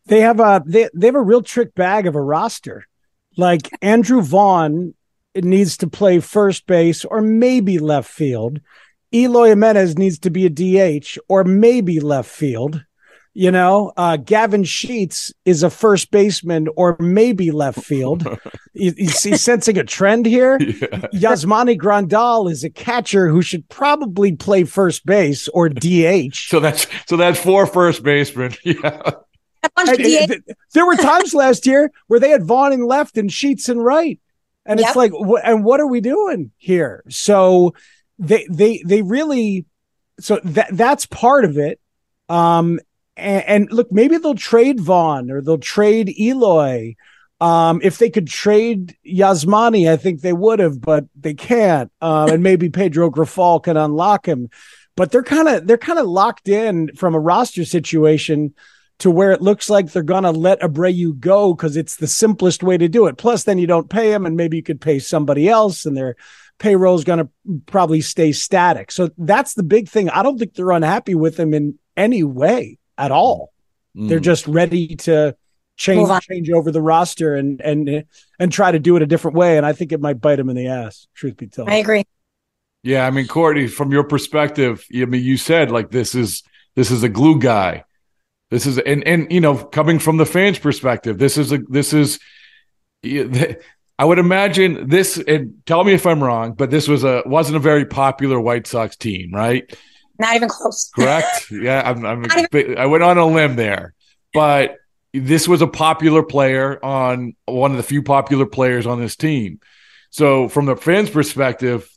They 0.06 0.22
have 0.22 0.39
a 0.39 0.62
they 0.65 0.89
they 0.94 1.08
have 1.08 1.15
a 1.15 1.22
real 1.22 1.41
trick 1.41 1.74
bag 1.75 2.08
of 2.08 2.15
a 2.15 2.22
roster. 2.22 2.86
Like 3.38 3.70
Andrew 3.82 4.22
Vaughn 4.22 4.94
needs 5.36 5.77
to 5.77 5.88
play 5.88 6.20
first 6.20 6.68
base 6.68 7.06
or 7.06 7.22
maybe 7.22 7.80
left 7.80 8.10
field. 8.10 8.60
Eloy 9.13 9.50
Jimenez 9.50 9.98
needs 9.98 10.20
to 10.20 10.30
be 10.30 10.46
a 10.46 10.50
DH 10.50 11.18
or 11.27 11.44
maybe 11.44 12.00
left 12.00 12.30
field. 12.30 12.84
You 13.33 13.50
know, 13.50 13.93
uh, 13.95 14.17
Gavin 14.17 14.65
Sheets 14.65 15.31
is 15.45 15.63
a 15.63 15.69
first 15.69 16.11
baseman 16.11 16.67
or 16.75 16.97
maybe 17.00 17.51
left 17.51 17.79
field. 17.79 18.27
you, 18.73 18.93
you 18.97 19.07
see, 19.07 19.38
sensing 19.38 19.77
a 19.77 19.83
trend 19.83 20.25
here. 20.25 20.59
Yeah. 21.13 21.31
Yasmani 21.31 21.77
Grandal 21.77 22.50
is 22.50 22.63
a 22.63 22.69
catcher 22.69 23.27
who 23.27 23.41
should 23.41 23.67
probably 23.69 24.35
play 24.35 24.63
first 24.63 25.05
base 25.05 25.47
or 25.50 25.69
DH. 25.69 26.35
So 26.35 26.59
that's 26.59 26.88
so 27.07 27.17
that's 27.17 27.39
four 27.39 27.65
first 27.65 28.03
basemen. 28.03 28.55
Yeah. 28.63 29.11
And, 29.77 30.43
there 30.73 30.85
were 30.85 30.95
times 30.95 31.33
last 31.33 31.67
year 31.67 31.91
where 32.07 32.19
they 32.19 32.29
had 32.29 32.43
Vaughn 32.43 32.73
in 32.73 32.85
left 32.85 33.17
and 33.17 33.31
Sheets 33.31 33.69
in 33.69 33.79
right, 33.79 34.19
and 34.65 34.79
yep. 34.79 34.88
it's 34.88 34.95
like, 34.95 35.11
wh- 35.11 35.43
and 35.43 35.63
what 35.63 35.79
are 35.79 35.88
we 35.88 36.01
doing 36.01 36.51
here? 36.57 37.03
So 37.09 37.75
they 38.17 38.47
they 38.50 38.81
they 38.85 39.01
really, 39.01 39.65
so 40.19 40.39
that 40.43 40.69
that's 40.71 41.05
part 41.05 41.45
of 41.45 41.57
it. 41.57 41.79
Um, 42.27 42.79
and, 43.21 43.43
and 43.47 43.71
look, 43.71 43.91
maybe 43.91 44.17
they'll 44.17 44.35
trade 44.35 44.79
Vaughn 44.79 45.31
or 45.31 45.41
they'll 45.41 45.57
trade 45.57 46.13
Eloy. 46.19 46.95
Um, 47.39 47.79
if 47.83 47.97
they 47.97 48.09
could 48.09 48.27
trade 48.27 48.95
Yasmani, 49.05 49.89
I 49.91 49.97
think 49.97 50.21
they 50.21 50.33
would 50.33 50.59
have, 50.59 50.79
but 50.79 51.05
they 51.19 51.33
can't. 51.33 51.91
Um, 52.01 52.29
and 52.29 52.43
maybe 52.43 52.69
Pedro 52.71 53.09
Grifol 53.09 53.63
can 53.63 53.77
unlock 53.77 54.27
him. 54.27 54.49
But 54.97 55.11
they're 55.11 55.23
kind 55.23 55.47
of 55.47 55.65
they're 55.65 55.77
kind 55.77 55.99
of 55.99 56.05
locked 56.05 56.49
in 56.49 56.93
from 56.95 57.15
a 57.15 57.19
roster 57.19 57.63
situation 57.63 58.53
to 58.99 59.09
where 59.09 59.31
it 59.31 59.41
looks 59.41 59.69
like 59.69 59.91
they're 59.91 60.03
gonna 60.03 60.31
let 60.31 60.59
Abreu 60.59 61.17
go 61.17 61.53
because 61.53 61.77
it's 61.77 61.95
the 61.95 62.07
simplest 62.07 62.61
way 62.61 62.77
to 62.77 62.89
do 62.89 63.07
it. 63.07 63.17
Plus, 63.17 63.45
then 63.45 63.57
you 63.57 63.65
don't 63.65 63.89
pay 63.89 64.11
him, 64.11 64.25
and 64.25 64.35
maybe 64.35 64.57
you 64.57 64.63
could 64.63 64.81
pay 64.81 64.99
somebody 64.99 65.47
else, 65.47 65.85
and 65.85 65.95
their 65.95 66.17
payroll 66.59 66.95
is 66.95 67.05
gonna 67.05 67.29
probably 67.65 68.01
stay 68.01 68.33
static. 68.33 68.91
So 68.91 69.09
that's 69.17 69.53
the 69.53 69.63
big 69.63 69.87
thing. 69.89 70.09
I 70.09 70.21
don't 70.21 70.37
think 70.37 70.53
they're 70.53 70.71
unhappy 70.71 71.15
with 71.15 71.39
him 71.39 71.53
in 71.53 71.79
any 71.95 72.23
way 72.23 72.77
at 72.98 73.12
all. 73.12 73.51
Mm. 73.95 74.10
They're 74.10 74.19
just 74.19 74.48
ready 74.48 74.95
to 74.95 75.36
change 75.77 76.10
change 76.24 76.50
over 76.51 76.71
the 76.71 76.81
roster 76.81 77.36
and 77.36 77.60
and 77.62 78.05
and 78.39 78.51
try 78.51 78.71
to 78.71 78.79
do 78.79 78.95
it 78.95 79.01
a 79.01 79.05
different 79.05 79.36
way. 79.36 79.57
And 79.57 79.65
I 79.65 79.74
think 79.74 79.91
it 79.91 80.00
might 80.00 80.21
bite 80.21 80.38
them 80.38 80.50
in 80.50 80.55
the 80.55 80.67
ass. 80.67 81.07
Truth 81.15 81.38
be 81.38 81.48
told, 81.48 81.69
I 81.69 81.75
agree. 81.75 82.05
Yeah, 82.83 83.05
I 83.05 83.12
mean, 83.12 83.27
Courtney, 83.27 83.67
from 83.67 83.91
your 83.91 84.03
perspective, 84.03 84.86
I 84.95 85.05
mean, 85.05 85.24
you 85.24 85.38
said 85.38 85.71
like 85.71 85.91
this 85.91 86.15
is 86.15 86.43
this 86.75 86.91
is 86.91 87.03
a 87.03 87.10
glue 87.10 87.39
guy. 87.39 87.83
This 88.50 88.65
is 88.65 88.77
and 88.79 89.05
and 89.07 89.31
you 89.31 89.41
know, 89.41 89.55
coming 89.57 90.00
from 90.00 90.17
the 90.17 90.25
fans' 90.25 90.60
perspective, 90.60 91.17
this 91.17 91.38
is 91.38 91.51
a 91.51 91.60
this 91.69 91.93
is. 91.93 92.19
I 93.03 94.05
would 94.05 94.19
imagine 94.19 94.89
this, 94.89 95.17
and 95.17 95.62
tell 95.67 95.83
me 95.83 95.93
if 95.93 96.07
I'm 96.07 96.24
wrong, 96.24 96.53
but 96.53 96.71
this 96.71 96.88
was 96.88 97.03
a 97.03 97.21
wasn't 97.25 97.57
a 97.57 97.60
very 97.60 97.86
popular 97.86 98.39
White 98.39 98.65
Sox 98.65 98.95
team, 98.95 99.31
right? 99.31 99.71
Not 100.20 100.36
even 100.36 100.50
close. 100.50 100.89
Correct. 100.96 101.51
Yeah, 101.51 101.82
I'm, 101.84 102.06
I'm 102.06 102.25
even- 102.53 102.77
I 102.77 102.86
went 102.86 103.03
on 103.03 103.18
a 103.18 103.25
limb 103.25 103.56
there, 103.56 103.94
but 104.34 104.77
this 105.13 105.48
was 105.48 105.62
a 105.62 105.68
popular 105.68 106.24
player 106.24 106.84
on 106.84 107.36
one 107.46 107.72
of 107.72 107.77
the 107.77 107.84
few 107.84 108.01
popular 108.03 108.46
players 108.46 108.86
on 108.86 109.00
this 109.00 109.15
team. 109.15 109.60
So 110.10 110.48
from 110.50 110.65
the 110.65 110.75
fans' 110.75 111.10
perspective, 111.10 111.89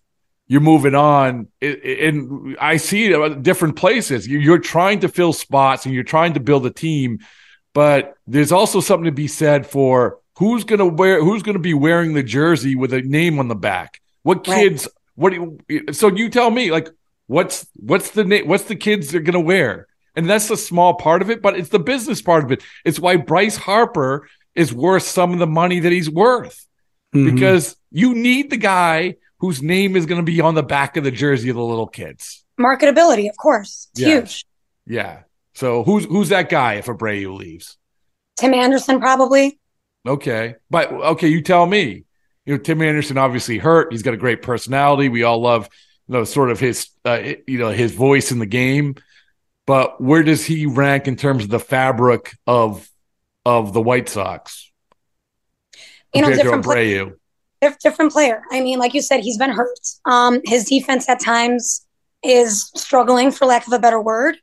you're 0.47 0.61
moving 0.61 0.95
on, 0.95 1.49
and 1.63 2.57
I 2.61 2.77
see 2.77 3.09
different 3.41 3.77
places. 3.77 4.29
You're 4.29 4.59
trying 4.59 5.01
to 5.01 5.09
fill 5.09 5.33
spots 5.33 5.87
and 5.87 5.95
you're 5.95 6.05
trying 6.05 6.35
to 6.35 6.41
build 6.41 6.67
a 6.67 6.71
team, 6.71 7.21
but 7.73 8.15
there's 8.27 8.53
also 8.53 8.81
something 8.81 9.07
to 9.07 9.13
be 9.13 9.27
said 9.27 9.67
for 9.67 10.19
who's 10.37 10.65
going 10.65 10.81
to 10.81 10.87
wear, 10.87 11.23
who's 11.23 11.43
going 11.43 11.55
to 11.57 11.63
be 11.63 11.75
wearing 11.75 12.13
the 12.15 12.23
jersey 12.23 12.77
with 12.77 12.93
a 12.93 13.01
name 13.01 13.39
on 13.39 13.49
the 13.49 13.55
back. 13.55 14.01
What 14.23 14.45
kids? 14.45 14.85
Right. 14.85 14.95
What 15.17 15.33
do 15.33 15.59
you? 15.69 15.93
So 15.93 16.09
you 16.09 16.29
tell 16.29 16.51
me, 16.51 16.71
like, 16.71 16.89
What's 17.27 17.67
what's 17.77 18.11
the 18.11 18.25
name? 18.25 18.49
What's 18.49 18.65
the 18.65 18.77
kids 18.77 19.11
they're 19.11 19.21
gonna 19.21 19.41
wear? 19.41 19.87
And 20.17 20.29
that's 20.29 20.51
a 20.51 20.57
small 20.57 20.95
part 20.95 21.23
of 21.23 21.31
it, 21.31 21.43
but 21.43 21.57
it's 21.59 21.71
the 21.71 21.79
business 21.79 22.23
part 22.23 22.45
of 22.45 22.53
it. 22.53 22.63
It's 22.85 23.01
why 23.01 23.17
Bryce 23.17 23.57
Harper 23.57 24.29
is 24.55 24.73
worth 24.73 25.03
some 25.03 25.33
of 25.33 25.39
the 25.39 25.47
money 25.47 25.81
that 25.81 25.91
he's 25.91 26.09
worth 26.09 26.67
mm-hmm. 27.15 27.35
because 27.35 27.77
you 27.91 28.15
need 28.15 28.51
the 28.51 28.57
guy 28.57 29.17
whose 29.39 29.63
name 29.63 29.97
is 29.97 30.07
going 30.07 30.21
to 30.21 30.25
be 30.25 30.41
on 30.41 30.55
the 30.55 30.63
back 30.63 30.97
of 30.97 31.05
the 31.05 31.11
jersey 31.11 31.49
of 31.49 31.57
the 31.57 31.65
little 31.65 31.89
kids. 31.89 32.45
Marketability, 32.61 33.29
of 33.29 33.37
course, 33.37 33.89
it's 33.93 34.01
yeah. 34.01 34.09
huge. 34.09 34.47
Yeah. 34.87 35.21
So 35.55 35.83
who's 35.83 36.05
who's 36.05 36.29
that 36.29 36.49
guy 36.49 36.75
if 36.75 36.87
Abreu 36.87 37.37
leaves? 37.37 37.77
Tim 38.37 38.55
Anderson, 38.55 39.01
probably. 39.01 39.59
Okay, 40.07 40.57
but 40.71 40.93
okay, 40.93 41.29
you 41.29 41.43
tell 41.43 41.67
me. 41.67 42.05
You 42.47 42.55
know, 42.55 42.59
Tim 42.59 42.83
Anderson 42.83 43.17
obviously 43.17 43.57
hurt. 43.57 43.91
He's 43.91 44.03
got 44.03 44.13
a 44.13 44.19
great 44.19 44.43
personality. 44.43 45.09
We 45.09 45.23
all 45.23 45.41
love 45.41 45.71
you 46.09 46.15
know, 46.15 46.25
sort 46.25 46.51
of 46.51 46.61
his, 46.61 46.89
uh, 47.05 47.21
you 47.47 47.59
know, 47.59 47.71
his 47.71 47.95
voice 47.95 48.31
in 48.31 48.39
the 48.39 48.47
game. 48.47 48.97
But 49.67 50.01
where 50.01 50.23
does 50.23 50.45
he 50.45 50.67
rank 50.67 51.09
in 51.09 51.17
terms 51.17 51.45
of 51.45 51.51
the 51.51 51.61
fabric 51.61 52.37
of 52.47 52.89
of 53.47 53.73
the 53.73 53.81
White 53.81 54.09
Sox? 54.09 54.71
You 56.15 56.23
know, 56.23 56.31
different 56.31 56.65
player. 56.65 57.19
Different 57.83 58.13
player. 58.13 58.43
I 58.51 58.61
mean, 58.61 58.79
like 58.79 58.93
you 58.93 59.01
said, 59.01 59.21
he's 59.21 59.39
been 59.39 59.51
hurt. 59.51 59.79
Um, 60.05 60.41
his 60.45 60.67
defense 60.67 61.09
at 61.09 61.19
times 61.19 61.87
is 62.23 62.71
struggling, 62.77 63.31
for 63.31 63.47
lack 63.47 63.67
of 63.67 63.73
a 63.73 63.79
better 63.79 64.01
word. 64.01 64.37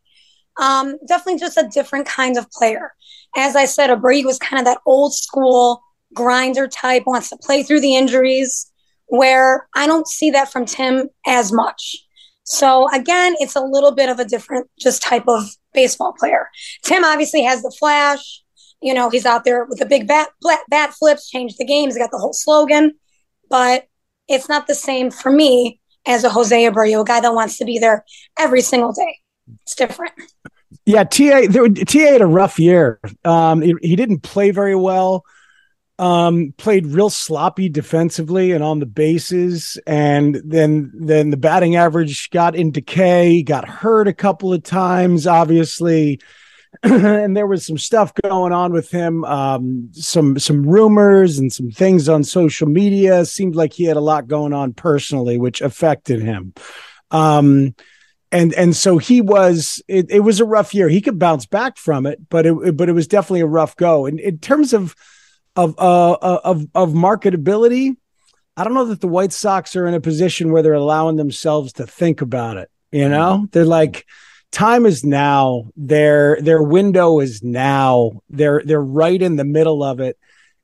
Um, 0.59 0.97
definitely 1.07 1.39
just 1.39 1.57
a 1.57 1.69
different 1.71 2.07
kind 2.07 2.37
of 2.37 2.49
player. 2.49 2.93
As 3.35 3.55
I 3.55 3.65
said, 3.65 3.91
Abreu 3.91 4.25
was 4.25 4.39
kind 4.39 4.59
of 4.59 4.65
that 4.65 4.79
old 4.87 5.13
school 5.13 5.83
grinder 6.13 6.67
type, 6.67 7.03
wants 7.05 7.29
to 7.29 7.37
play 7.37 7.63
through 7.63 7.81
the 7.81 7.95
injuries 7.95 8.70
where 9.11 9.67
I 9.75 9.87
don't 9.87 10.07
see 10.07 10.31
that 10.31 10.49
from 10.49 10.65
Tim 10.65 11.09
as 11.27 11.51
much. 11.51 11.97
So 12.45 12.87
again, 12.93 13.35
it's 13.39 13.57
a 13.57 13.61
little 13.61 13.91
bit 13.91 14.07
of 14.07 14.19
a 14.19 14.25
different 14.25 14.69
just 14.79 15.01
type 15.01 15.25
of 15.27 15.43
baseball 15.73 16.13
player. 16.17 16.49
Tim 16.83 17.03
obviously 17.03 17.43
has 17.43 17.61
the 17.61 17.75
flash. 17.77 18.41
You 18.81 18.93
know, 18.93 19.09
he's 19.09 19.25
out 19.25 19.43
there 19.43 19.65
with 19.65 19.79
the 19.79 19.85
big 19.85 20.07
bat 20.07 20.29
bat 20.69 20.93
flips, 20.93 21.29
change 21.29 21.57
the 21.57 21.65
game. 21.65 21.89
He's 21.89 21.97
got 21.97 22.11
the 22.11 22.17
whole 22.17 22.31
slogan, 22.31 22.93
but 23.49 23.85
it's 24.29 24.47
not 24.47 24.67
the 24.67 24.75
same 24.75 25.11
for 25.11 25.29
me 25.29 25.81
as 26.05 26.23
a 26.23 26.29
Jose 26.29 26.63
Abreu, 26.63 27.01
a 27.01 27.03
guy 27.03 27.19
that 27.19 27.33
wants 27.33 27.57
to 27.57 27.65
be 27.65 27.79
there 27.79 28.05
every 28.39 28.61
single 28.61 28.93
day. 28.93 29.17
It's 29.63 29.75
different. 29.75 30.13
Yeah, 30.85 31.03
TA 31.03 31.47
there, 31.49 31.67
TA 31.67 31.99
had 31.99 32.21
a 32.21 32.25
rough 32.25 32.57
year. 32.57 33.01
Um, 33.25 33.61
he, 33.61 33.75
he 33.81 33.97
didn't 33.97 34.21
play 34.21 34.51
very 34.51 34.75
well. 34.75 35.25
Um, 36.01 36.55
played 36.57 36.87
real 36.87 37.11
sloppy 37.11 37.69
defensively 37.69 38.53
and 38.53 38.63
on 38.63 38.79
the 38.79 38.87
bases, 38.87 39.77
and 39.85 40.41
then 40.43 40.91
then 40.95 41.29
the 41.29 41.37
batting 41.37 41.75
average 41.75 42.31
got 42.31 42.55
in 42.55 42.71
decay. 42.71 43.43
Got 43.43 43.69
hurt 43.69 44.07
a 44.07 44.13
couple 44.13 44.51
of 44.51 44.63
times, 44.63 45.27
obviously. 45.27 46.19
and 46.83 47.37
there 47.37 47.45
was 47.45 47.67
some 47.67 47.77
stuff 47.77 48.13
going 48.23 48.51
on 48.51 48.73
with 48.73 48.89
him, 48.89 49.23
um, 49.25 49.89
some 49.91 50.39
some 50.39 50.65
rumors 50.65 51.37
and 51.37 51.53
some 51.53 51.69
things 51.69 52.09
on 52.09 52.23
social 52.23 52.67
media. 52.67 53.23
Seemed 53.23 53.55
like 53.55 53.73
he 53.73 53.83
had 53.83 53.97
a 53.97 54.01
lot 54.01 54.27
going 54.27 54.53
on 54.53 54.73
personally, 54.73 55.37
which 55.37 55.61
affected 55.61 56.19
him. 56.19 56.55
Um, 57.11 57.75
and 58.31 58.55
and 58.55 58.75
so 58.75 58.97
he 58.97 59.21
was. 59.21 59.83
It, 59.87 60.09
it 60.09 60.21
was 60.21 60.39
a 60.39 60.45
rough 60.45 60.73
year. 60.73 60.89
He 60.89 61.01
could 61.01 61.19
bounce 61.19 61.45
back 61.45 61.77
from 61.77 62.07
it, 62.07 62.27
but 62.27 62.47
it 62.47 62.75
but 62.75 62.89
it 62.89 62.93
was 62.93 63.07
definitely 63.07 63.41
a 63.41 63.45
rough 63.45 63.75
go. 63.75 64.07
And 64.07 64.19
in 64.19 64.39
terms 64.39 64.73
of 64.73 64.95
of 65.55 65.77
uh 65.77 66.13
of 66.21 66.65
of 66.73 66.91
marketability, 66.91 67.95
I 68.57 68.63
don't 68.63 68.73
know 68.73 68.85
that 68.85 69.01
the 69.01 69.07
White 69.07 69.33
Sox 69.33 69.75
are 69.75 69.87
in 69.87 69.93
a 69.93 70.01
position 70.01 70.51
where 70.51 70.61
they're 70.61 70.73
allowing 70.73 71.15
themselves 71.15 71.73
to 71.73 71.87
think 71.87 72.21
about 72.21 72.57
it. 72.57 72.69
You 72.91 73.07
know, 73.07 73.47
they're 73.51 73.65
like 73.65 74.05
time 74.51 74.85
is 74.85 75.03
now. 75.03 75.71
Their 75.75 76.37
their 76.41 76.61
window 76.61 77.19
is 77.19 77.41
now. 77.41 78.21
They're 78.29 78.61
they're 78.65 78.81
right 78.81 79.21
in 79.21 79.37
the 79.37 79.45
middle 79.45 79.83
of 79.83 79.99
it. 79.99 80.17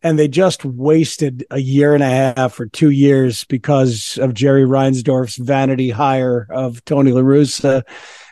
And 0.04 0.20
they 0.20 0.28
just 0.28 0.64
wasted 0.64 1.44
a 1.50 1.58
year 1.58 1.96
and 1.96 2.04
a 2.04 2.34
half 2.36 2.60
or 2.60 2.68
two 2.68 2.92
years 2.92 3.46
because 3.46 4.20
of 4.22 4.36
Jerry 4.36 4.64
Reinsdorf's 4.64 5.38
vanity 5.38 5.90
hire 5.90 6.46
of 6.52 6.86
Tony 6.86 7.12
La 7.12 7.22
Russa. 7.22 7.82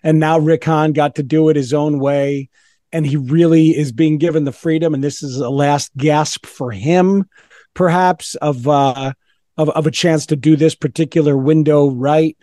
And 0.04 0.20
now 0.20 0.38
Rick 0.38 0.64
Hahn 0.64 0.94
got 0.94 1.16
to 1.16 1.24
do 1.24 1.50
it 1.50 1.56
his 1.56 1.74
own 1.74 1.98
way. 2.00 2.50
And 2.92 3.06
he 3.06 3.18
really 3.18 3.70
is 3.70 3.92
being 3.92 4.18
given 4.18 4.46
the 4.46 4.52
freedom. 4.52 4.94
And 4.94 5.04
this 5.04 5.22
is 5.22 5.38
a 5.38 5.50
last 5.50 5.96
gasp 5.98 6.46
for 6.46 6.72
him, 6.72 7.26
perhaps, 7.74 8.36
of 8.36 8.68
uh 8.68 9.14
of, 9.58 9.70
of 9.70 9.88
a 9.88 9.92
chance 9.92 10.26
to 10.28 10.36
do 10.36 10.56
this 10.56 10.76
particular 10.76 11.38
window 11.38 11.90
right. 11.90 12.38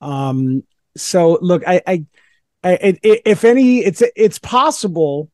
Um, 0.00 0.64
so 0.96 1.38
look, 1.40 1.62
I, 1.66 1.80
I, 1.86 2.04
I, 2.64 2.98
if 3.02 3.44
any, 3.44 3.78
it's 3.78 4.02
it's 4.16 4.38
possible 4.38 5.30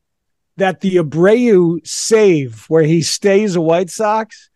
that 0.57 0.81
the 0.81 0.95
Abreu 0.95 1.85
save 1.85 2.65
where 2.67 2.83
he 2.83 3.01
stays 3.01 3.55
a 3.55 3.61
White 3.61 3.89
Sox 3.89 4.49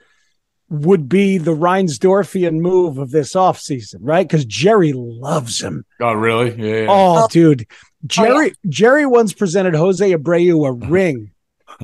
would 0.70 1.10
be 1.10 1.38
the 1.38 1.56
Reinsdorfian 1.56 2.60
move 2.60 2.98
of 2.98 3.12
this 3.12 3.34
offseason, 3.34 3.98
right? 4.00 4.28
Because 4.28 4.46
Jerry 4.46 4.94
loves 4.94 5.60
him. 5.62 5.86
Oh, 6.00 6.14
really? 6.14 6.56
Yeah. 6.56 6.82
yeah. 6.84 6.88
Oh, 6.90 7.28
dude. 7.30 7.68
Jerry 8.06 8.30
oh, 8.30 8.42
yeah. 8.42 8.52
Jerry 8.70 9.06
once 9.06 9.34
presented 9.34 9.76
Jose 9.76 10.12
Abreu 10.12 10.68
a 10.68 10.72
ring 10.72 11.32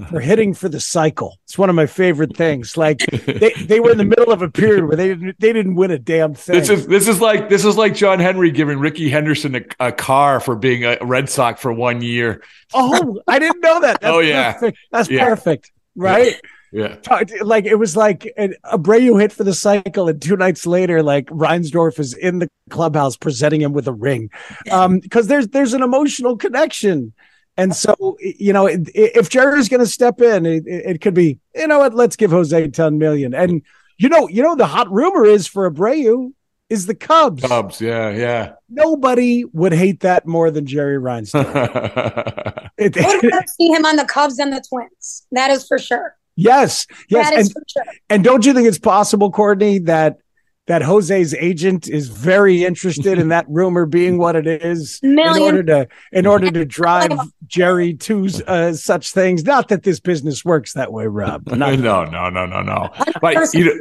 for 0.09 0.19
hitting 0.19 0.53
for 0.53 0.69
the 0.69 0.79
cycle. 0.79 1.37
It's 1.45 1.57
one 1.57 1.69
of 1.69 1.75
my 1.75 1.85
favorite 1.85 2.35
things. 2.35 2.77
Like 2.77 2.99
they, 2.99 3.53
they 3.53 3.79
were 3.79 3.91
in 3.91 3.97
the 3.97 4.05
middle 4.05 4.31
of 4.31 4.41
a 4.41 4.49
period 4.49 4.85
where 4.85 4.95
they 4.95 5.09
didn't 5.09 5.39
they 5.39 5.53
didn't 5.53 5.75
win 5.75 5.91
a 5.91 5.99
damn 5.99 6.33
thing. 6.33 6.59
This 6.59 6.69
is 6.69 6.87
this 6.87 7.07
is 7.07 7.21
like 7.21 7.49
this 7.49 7.65
is 7.65 7.77
like 7.77 7.95
John 7.95 8.19
Henry 8.19 8.51
giving 8.51 8.79
Rickey 8.79 9.09
Henderson 9.09 9.55
a, 9.55 9.61
a 9.79 9.91
car 9.91 10.39
for 10.39 10.55
being 10.55 10.85
a 10.85 10.97
Red 11.01 11.29
Sox 11.29 11.61
for 11.61 11.73
one 11.73 12.01
year. 12.01 12.43
Oh, 12.73 13.21
I 13.27 13.39
didn't 13.39 13.61
know 13.61 13.81
that. 13.81 14.01
That's 14.01 14.13
oh 14.13 14.19
yeah, 14.19 14.53
perfect. 14.53 14.77
that's 14.91 15.09
yeah. 15.09 15.25
perfect. 15.25 15.71
Right. 15.95 16.35
Yeah. 16.77 16.95
Like 17.41 17.65
it 17.65 17.75
was 17.75 17.97
like 17.97 18.31
an 18.37 18.53
Abreu 18.65 19.19
hit 19.19 19.31
for 19.31 19.43
the 19.43 19.53
cycle, 19.53 20.07
and 20.07 20.21
two 20.21 20.37
nights 20.37 20.65
later, 20.65 21.01
like 21.01 21.25
Reinsdorf 21.27 21.99
is 21.99 22.13
in 22.13 22.39
the 22.39 22.49
clubhouse 22.69 23.17
presenting 23.17 23.61
him 23.61 23.73
with 23.73 23.87
a 23.87 23.93
ring. 23.93 24.29
Um, 24.71 24.99
because 24.99 25.27
there's 25.27 25.47
there's 25.47 25.73
an 25.73 25.81
emotional 25.81 26.37
connection 26.37 27.13
and 27.57 27.75
so, 27.75 28.17
you 28.19 28.53
know, 28.53 28.67
if 28.69 29.29
Jerry's 29.29 29.67
going 29.67 29.79
to 29.79 29.87
step 29.87 30.21
in, 30.21 30.45
it, 30.45 30.63
it, 30.67 31.01
could 31.01 31.15
be, 31.15 31.39
you 31.55 31.67
know 31.67 31.79
what, 31.79 31.95
let's 31.95 32.15
give 32.15 32.29
Jose 32.29 32.67
10 32.67 32.99
million. 32.99 33.33
And, 33.33 33.63
you 33.97 34.09
know, 34.09 34.27
you 34.27 34.43
know, 34.43 34.55
the 34.55 34.67
hot 34.67 34.91
rumor 34.91 35.25
is 35.25 35.47
for 35.47 35.69
Abreu 35.69 36.33
is 36.69 36.85
the 36.85 36.93
Cubs. 36.93 37.41
Cubs, 37.41 37.81
yeah, 37.81 38.11
yeah. 38.11 38.53
Nobody 38.69 39.43
would 39.45 39.73
hate 39.73 40.01
that 40.01 40.27
more 40.27 40.51
than 40.51 40.67
Jerry 40.67 40.97
Reinsdorf. 40.97 41.45
I 42.79 42.83
would 42.83 42.95
rather 42.95 43.45
see 43.47 43.69
him 43.69 43.85
on 43.85 43.95
the 43.95 44.05
Cubs 44.05 44.37
and 44.37 44.53
the 44.53 44.63
Twins. 44.69 45.25
That 45.31 45.49
is 45.49 45.67
for 45.67 45.79
sure. 45.79 46.15
Yes, 46.37 46.85
yes. 47.09 47.31
And, 47.33 47.65
sure. 47.67 47.83
And 48.09 48.23
don't 48.23 48.45
you 48.45 48.53
think 48.53 48.67
it's 48.67 48.77
possible, 48.77 49.31
Courtney, 49.31 49.79
that 49.79 50.19
that 50.67 50.81
Jose's 50.81 51.33
agent 51.33 51.87
is 51.87 52.09
very 52.09 52.63
interested 52.63 53.17
in 53.17 53.29
that 53.29 53.45
rumor 53.49 53.85
being 53.85 54.17
what 54.17 54.35
it 54.35 54.45
is 54.45 54.99
Million. 55.01 55.35
in 55.35 55.41
order 55.41 55.63
to 55.63 55.87
in 56.11 56.27
order 56.27 56.51
to 56.51 56.63
drive 56.63 57.11
Jerry 57.47 57.95
to 57.95 58.29
uh, 58.45 58.73
such 58.73 59.11
things. 59.11 59.43
Not 59.43 59.69
that 59.69 59.83
this 59.83 59.99
business 59.99 60.45
works 60.45 60.73
that 60.73 60.93
way, 60.93 61.07
Rob. 61.07 61.47
Not 61.47 61.57
no, 61.79 62.05
no, 62.05 62.29
no, 62.29 62.45
no, 62.45 62.61
no. 62.61 62.89
But 63.19 63.53
you 63.53 63.65
know, 63.65 63.79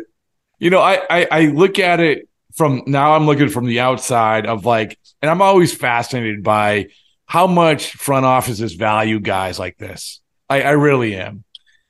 you 0.59 0.70
know, 0.70 0.80
I, 0.80 1.02
I 1.11 1.28
I 1.30 1.40
look 1.46 1.78
at 1.78 2.00
it 2.00 2.28
from 2.54 2.85
now. 2.87 3.14
I'm 3.14 3.26
looking 3.26 3.50
from 3.50 3.66
the 3.66 3.80
outside 3.80 4.46
of 4.46 4.64
like, 4.64 4.98
and 5.20 5.30
I'm 5.30 5.42
always 5.42 5.74
fascinated 5.74 6.42
by 6.42 6.87
how 7.26 7.46
much 7.46 7.92
front 7.92 8.24
offices 8.24 8.74
value 8.74 9.20
guys 9.20 9.59
like 9.59 9.76
this. 9.76 10.20
I, 10.48 10.62
I 10.62 10.70
really 10.70 11.16
am. 11.16 11.44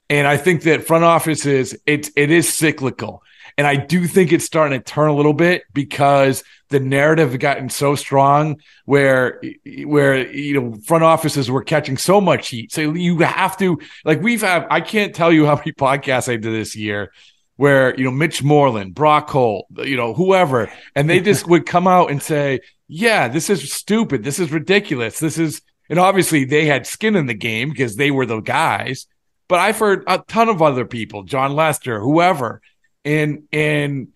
And 0.09 0.27
I 0.27 0.37
think 0.37 0.63
that 0.63 0.87
front 0.87 1.05
offices, 1.05 1.77
it, 1.87 2.11
it 2.17 2.31
is 2.31 2.53
cyclical 2.53 3.23
and 3.59 3.67
I 3.67 3.77
do 3.77 4.07
think 4.07 4.33
it's 4.33 4.45
starting 4.45 4.79
to 4.79 4.85
turn 4.85 5.09
a 5.09 5.15
little 5.15 5.33
bit 5.33 5.65
because 5.73 6.45
the 6.69 6.81
narrative 6.81 7.31
has 7.31 7.39
gotten 7.39 7.69
so 7.71 7.95
strong 7.95 8.61
where 8.85 9.41
where 9.85 10.31
you 10.31 10.61
know 10.61 10.79
front 10.85 11.05
offices 11.05 11.51
were 11.51 11.63
catching 11.63 11.97
so 11.97 12.21
much 12.21 12.49
heat. 12.49 12.73
So 12.73 12.93
you 12.93 13.19
have 13.21 13.57
to 13.59 13.79
like 14.05 14.21
we've 14.21 14.43
had 14.43 14.67
I 14.71 14.81
can't 14.81 15.15
tell 15.15 15.33
you 15.33 15.47
how 15.47 15.57
many 15.57 15.73
podcasts 15.79 16.31
I 16.31 16.37
did 16.37 16.53
this 16.53 16.77
year 16.77 17.13
where 17.57 17.97
you 17.97 18.05
know 18.05 18.11
Mitch 18.11 18.43
Moreland, 18.43 18.95
Brock 18.95 19.31
Holt, 19.31 19.67
you 19.79 19.97
know 19.97 20.13
whoever, 20.13 20.71
and 20.95 21.09
they 21.09 21.21
just 21.21 21.47
would 21.49 21.65
come 21.65 21.87
out 21.87 22.11
and 22.11 22.23
say, 22.23 22.61
"Yeah, 22.89 23.29
this 23.29 23.49
is 23.49 23.73
stupid. 23.73 24.23
This 24.23 24.39
is 24.39 24.53
ridiculous. 24.53 25.19
This 25.19 25.39
is." 25.39 25.63
And 25.89 26.01
obviously 26.01 26.45
they 26.45 26.67
had 26.67 26.85
skin 26.85 27.15
in 27.15 27.27
the 27.27 27.35
game 27.35 27.71
because 27.71 27.95
they 27.95 28.11
were 28.11 28.27
the 28.27 28.41
guys. 28.41 29.07
But 29.49 29.61
I've 29.61 29.79
heard 29.79 30.05
a 30.07 30.19
ton 30.27 30.49
of 30.49 30.63
other 30.63 30.85
people, 30.85 31.23
Jon 31.23 31.55
Lester, 31.55 32.01
whoever, 32.01 32.61
and 33.05 33.45
and 33.53 34.09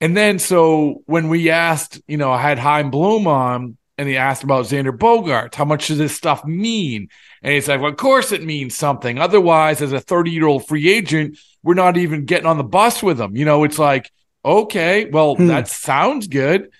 and 0.00 0.16
then 0.16 0.38
so 0.38 1.02
when 1.06 1.28
we 1.28 1.50
asked, 1.50 2.00
you 2.08 2.16
know, 2.16 2.32
I 2.32 2.42
had 2.42 2.58
Chaim 2.58 2.90
Bloom 2.90 3.26
on 3.28 3.76
and 3.98 4.08
he 4.08 4.16
asked 4.16 4.42
about 4.42 4.64
Xander 4.64 4.96
Bogaerts, 4.96 5.54
how 5.54 5.64
much 5.64 5.86
does 5.86 5.98
this 5.98 6.16
stuff 6.16 6.44
mean? 6.44 7.08
And 7.42 7.54
he's 7.54 7.68
like, 7.68 7.80
well, 7.80 7.92
of 7.92 7.96
course 7.96 8.32
it 8.32 8.42
means 8.42 8.74
something. 8.74 9.18
Otherwise, 9.18 9.80
as 9.80 9.92
a 9.92 10.00
30 10.00 10.32
year 10.32 10.46
old 10.46 10.66
free 10.66 10.90
agent, 10.90 11.38
we're 11.62 11.74
not 11.74 11.96
even 11.96 12.24
getting 12.24 12.46
on 12.46 12.56
the 12.56 12.64
bus 12.64 13.02
with 13.02 13.20
him. 13.20 13.36
You 13.36 13.44
know, 13.44 13.62
it's 13.62 13.78
like, 13.78 14.10
okay, 14.44 15.04
well, 15.04 15.36
hmm. 15.36 15.46
that 15.46 15.68
sounds 15.68 16.26
good, 16.26 16.70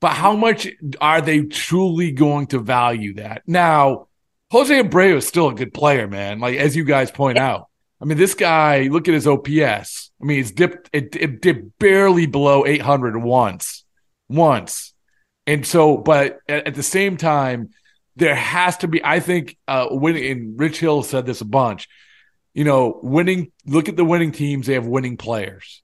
but 0.00 0.12
how 0.12 0.34
much 0.34 0.68
are 1.00 1.20
they 1.20 1.42
truly 1.42 2.12
going 2.12 2.46
to 2.48 2.60
value 2.60 3.14
that? 3.14 3.42
Now, 3.46 4.08
Jose 4.50 4.82
Abreu 4.82 5.16
is 5.16 5.26
still 5.26 5.48
a 5.48 5.54
good 5.54 5.72
player, 5.72 6.08
man. 6.08 6.40
Like, 6.40 6.56
as 6.56 6.74
you 6.74 6.84
guys 6.84 7.10
point 7.10 7.38
out, 7.38 7.68
I 8.00 8.04
mean, 8.04 8.18
this 8.18 8.34
guy, 8.34 8.82
look 8.84 9.06
at 9.08 9.14
his 9.14 9.26
OPS. 9.26 10.10
I 10.20 10.24
mean, 10.24 10.40
it's 10.40 10.50
dipped 10.50 10.90
it, 10.92 11.14
it 11.16 11.40
dipped 11.40 11.78
barely 11.78 12.26
below 12.26 12.66
800 12.66 13.16
once, 13.16 13.84
once, 14.28 14.92
and 15.46 15.66
so, 15.66 15.96
but 15.96 16.38
at, 16.48 16.68
at 16.68 16.74
the 16.74 16.82
same 16.82 17.16
time, 17.16 17.70
there 18.16 18.34
has 18.34 18.78
to 18.78 18.88
be. 18.88 19.04
I 19.04 19.20
think 19.20 19.56
uh, 19.68 19.86
winning. 19.90 20.30
And 20.30 20.60
Rich 20.60 20.80
Hill 20.80 21.02
said 21.02 21.26
this 21.26 21.40
a 21.40 21.46
bunch. 21.46 21.88
You 22.52 22.64
know, 22.64 22.98
winning. 23.02 23.52
Look 23.66 23.88
at 23.88 23.96
the 23.96 24.04
winning 24.04 24.32
teams; 24.32 24.66
they 24.66 24.74
have 24.74 24.86
winning 24.86 25.16
players, 25.16 25.82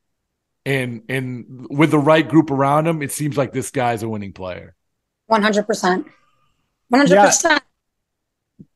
and 0.65 1.03
and 1.09 1.67
with 1.71 1.91
the 1.91 1.99
right 1.99 2.27
group 2.27 2.51
around 2.51 2.85
them, 2.85 3.03
it 3.03 3.13
seems 3.13 3.37
like 3.37 3.53
this 3.53 3.71
guy's 3.71 4.03
a 4.03 4.09
winning 4.09 4.33
player. 4.33 4.75
One 5.27 5.43
hundred 5.43 5.67
percent. 5.67 6.07
One 6.89 7.01
hundred 7.01 7.23
percent. 7.23 7.63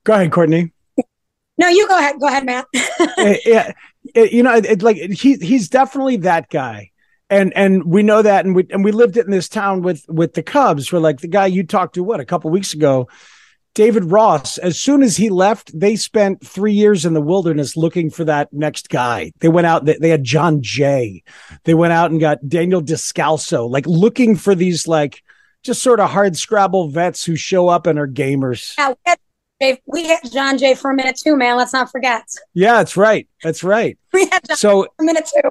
Go 0.05 0.15
ahead, 0.15 0.33
Courtney. 0.33 0.73
No, 1.59 1.69
you 1.69 1.87
go 1.89 1.99
ahead. 1.99 2.19
Go 2.19 2.27
ahead, 2.27 2.47
Matt. 2.47 2.67
Eh, 3.19 3.37
yeah, 3.45 3.73
it, 4.15 4.33
you 4.33 4.43
know, 4.43 4.55
it, 4.55 4.65
it, 4.65 4.83
like 4.83 4.97
he 4.97 5.37
he's 5.37 5.69
definitely 5.69 6.17
that 6.19 6.49
guy, 6.49 6.91
and 7.29 7.53
and 7.55 7.85
we 7.85 8.03
know 8.03 8.23
that, 8.23 8.47
and 8.47 8.55
we 8.55 8.67
and 8.71 8.83
we 8.83 8.93
lived 8.93 9.19
it 9.19 9.27
in 9.27 9.31
this 9.31 9.49
town 9.49 9.83
with 9.83 10.07
with 10.09 10.33
the 10.33 10.43
Cubs. 10.43 10.91
Where 10.91 11.01
like 11.01 11.21
the 11.21 11.29
guy 11.29 11.47
you 11.47 11.65
talked 11.65 11.95
to 11.95 12.03
what 12.03 12.21
a 12.21 12.25
couple 12.25 12.51
weeks 12.51 12.73
ago, 12.73 13.09
David 13.75 14.05
Ross. 14.05 14.57
As 14.59 14.81
soon 14.81 15.03
as 15.03 15.17
he 15.17 15.29
left, 15.29 15.79
they 15.79 15.97
spent 15.97 16.47
three 16.47 16.73
years 16.73 17.05
in 17.05 17.13
the 17.13 17.21
wilderness 17.21 17.77
looking 17.77 18.11
for 18.11 18.25
that 18.25 18.53
next 18.53 18.89
guy. 18.89 19.33
They 19.41 19.49
went 19.49 19.67
out. 19.67 19.85
They, 19.85 19.97
they 19.97 20.09
had 20.09 20.25
Jon 20.25 20.63
Jay. 20.63 21.23
They 21.65 21.75
went 21.75 21.93
out 21.93 22.11
and 22.11 22.21
got 22.21 22.49
Daniel 22.49 22.83
Descalso, 22.83 23.69
like 23.69 23.87
looking 23.87 24.35
for 24.37 24.55
these 24.55 24.89
like 24.89 25.23
just 25.63 25.83
sort 25.83 26.01
of 26.01 26.11
hard 26.11 26.37
scrabble 26.37 26.89
vets 26.89 27.25
who 27.25 27.37
show 27.37 27.69
up 27.69 27.87
and 27.87 27.99
are 27.99 28.09
gamers. 28.09 28.75
Yeah, 28.79 28.95
we 29.87 30.07
had 30.07 30.21
Jon 30.31 30.59
Jay 30.59 30.75
for 30.75 30.91
a 30.91 30.95
minute 30.95 31.17
too, 31.17 31.37
man. 31.37 31.57
Let's 31.57 31.73
not 31.73 31.91
forget. 31.91 32.25
Yeah, 32.55 32.75
that's 32.75 32.97
right. 32.97 33.29
That's 33.43 33.63
right. 33.63 33.99
We 34.13 34.27
had 34.27 34.41
John 34.49 34.57
so, 34.57 34.83
for 34.83 35.03
a 35.03 35.05
minute 35.05 35.29
too. 35.33 35.49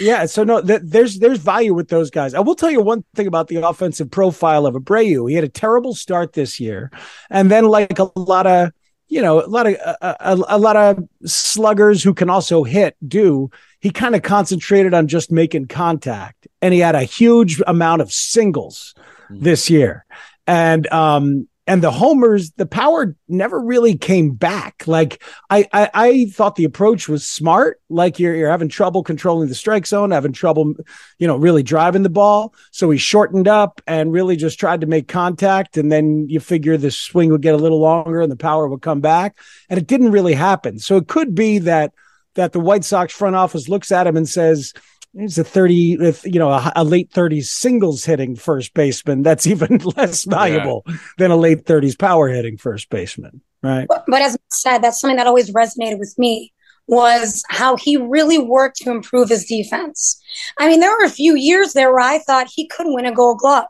Yeah, 0.00 0.26
so 0.26 0.44
no, 0.44 0.60
th- 0.60 0.82
there's 0.84 1.18
there's 1.18 1.38
value 1.38 1.74
with 1.74 1.88
those 1.88 2.10
guys. 2.10 2.34
I 2.34 2.40
will 2.40 2.54
tell 2.54 2.70
you 2.70 2.80
one 2.80 3.04
thing 3.14 3.26
about 3.26 3.48
the 3.48 3.66
offensive 3.66 4.10
profile 4.10 4.66
of 4.66 4.74
Abreu. 4.74 5.28
He 5.28 5.34
had 5.34 5.44
a 5.44 5.48
terrible 5.48 5.94
start 5.94 6.32
this 6.32 6.60
year, 6.60 6.90
and 7.30 7.50
then 7.50 7.66
like 7.66 7.98
a 7.98 8.10
lot 8.16 8.46
of 8.46 8.70
you 9.08 9.22
know 9.22 9.44
a 9.44 9.46
lot 9.46 9.66
of 9.66 9.74
a, 9.74 10.16
a, 10.20 10.38
a 10.48 10.58
lot 10.58 10.76
of 10.76 11.02
sluggers 11.24 12.02
who 12.02 12.14
can 12.14 12.30
also 12.30 12.62
hit 12.62 12.96
do. 13.06 13.50
He 13.80 13.90
kind 13.90 14.14
of 14.14 14.22
concentrated 14.22 14.94
on 14.94 15.08
just 15.08 15.32
making 15.32 15.66
contact, 15.66 16.46
and 16.60 16.72
he 16.72 16.80
had 16.80 16.94
a 16.94 17.02
huge 17.02 17.60
amount 17.66 18.02
of 18.02 18.12
singles 18.12 18.94
mm-hmm. 19.24 19.42
this 19.42 19.68
year. 19.68 20.04
And 20.46 20.86
um, 20.92 21.48
and 21.66 21.82
the 21.82 21.92
homers, 21.92 22.50
the 22.52 22.66
power 22.66 23.14
never 23.28 23.60
really 23.60 23.96
came 23.96 24.34
back. 24.34 24.82
Like 24.86 25.22
I, 25.48 25.68
I, 25.72 25.90
I, 25.94 26.24
thought 26.26 26.56
the 26.56 26.64
approach 26.64 27.08
was 27.08 27.26
smart. 27.26 27.80
Like 27.88 28.18
you're, 28.18 28.34
you're 28.34 28.50
having 28.50 28.68
trouble 28.68 29.04
controlling 29.04 29.48
the 29.48 29.54
strike 29.54 29.86
zone, 29.86 30.10
having 30.10 30.32
trouble, 30.32 30.74
you 31.18 31.26
know, 31.28 31.36
really 31.36 31.62
driving 31.62 32.02
the 32.02 32.10
ball. 32.10 32.52
So 32.72 32.90
he 32.90 32.98
shortened 32.98 33.46
up 33.46 33.80
and 33.86 34.12
really 34.12 34.34
just 34.34 34.58
tried 34.58 34.80
to 34.80 34.88
make 34.88 35.06
contact. 35.06 35.76
And 35.76 35.92
then 35.92 36.26
you 36.28 36.40
figure 36.40 36.76
the 36.76 36.90
swing 36.90 37.30
would 37.30 37.42
get 37.42 37.54
a 37.54 37.58
little 37.58 37.80
longer 37.80 38.20
and 38.20 38.32
the 38.32 38.36
power 38.36 38.66
would 38.66 38.82
come 38.82 39.00
back. 39.00 39.38
And 39.68 39.78
it 39.78 39.86
didn't 39.86 40.10
really 40.10 40.34
happen. 40.34 40.80
So 40.80 40.96
it 40.96 41.06
could 41.06 41.34
be 41.34 41.58
that 41.60 41.92
that 42.34 42.52
the 42.52 42.60
White 42.60 42.82
Sox 42.82 43.12
front 43.12 43.36
office 43.36 43.68
looks 43.68 43.92
at 43.92 44.06
him 44.06 44.16
and 44.16 44.28
says, 44.28 44.72
He's 45.14 45.38
a 45.38 45.44
30, 45.44 45.98
if 46.00 46.24
you 46.24 46.38
know, 46.38 46.50
a, 46.50 46.72
a, 46.76 46.84
late 46.84 47.10
30s 47.10 47.44
singles 47.44 48.04
hitting 48.04 48.34
first 48.34 48.72
baseman. 48.72 49.22
That's 49.22 49.46
even 49.52 49.78
less 49.96 50.24
valuable 50.24 50.84
yeah. 50.86 50.96
than 51.18 51.30
a 51.30 51.36
late 51.36 51.64
30s 51.64 51.98
power 51.98 52.28
hitting 52.28 52.56
first 52.56 52.88
baseman. 52.88 53.42
Right. 53.62 53.86
But, 53.88 54.04
but 54.08 54.22
as 54.22 54.34
I 54.34 54.38
said, 54.50 54.78
that's 54.78 55.00
something 55.00 55.18
that 55.18 55.26
always 55.26 55.52
resonated 55.52 55.98
with 55.98 56.14
me 56.18 56.52
was 56.88 57.42
how 57.48 57.76
he 57.76 57.96
really 57.96 58.38
worked 58.38 58.78
to 58.78 58.90
improve 58.90 59.28
his 59.28 59.44
defense. 59.44 60.20
I 60.58 60.68
mean, 60.68 60.80
there 60.80 60.90
were 60.90 61.04
a 61.04 61.10
few 61.10 61.36
years 61.36 61.72
there 61.72 61.92
where 61.92 62.00
I 62.00 62.18
thought 62.18 62.48
he 62.52 62.66
could 62.66 62.86
win 62.88 63.06
a 63.06 63.12
gold 63.12 63.38
glove. 63.38 63.66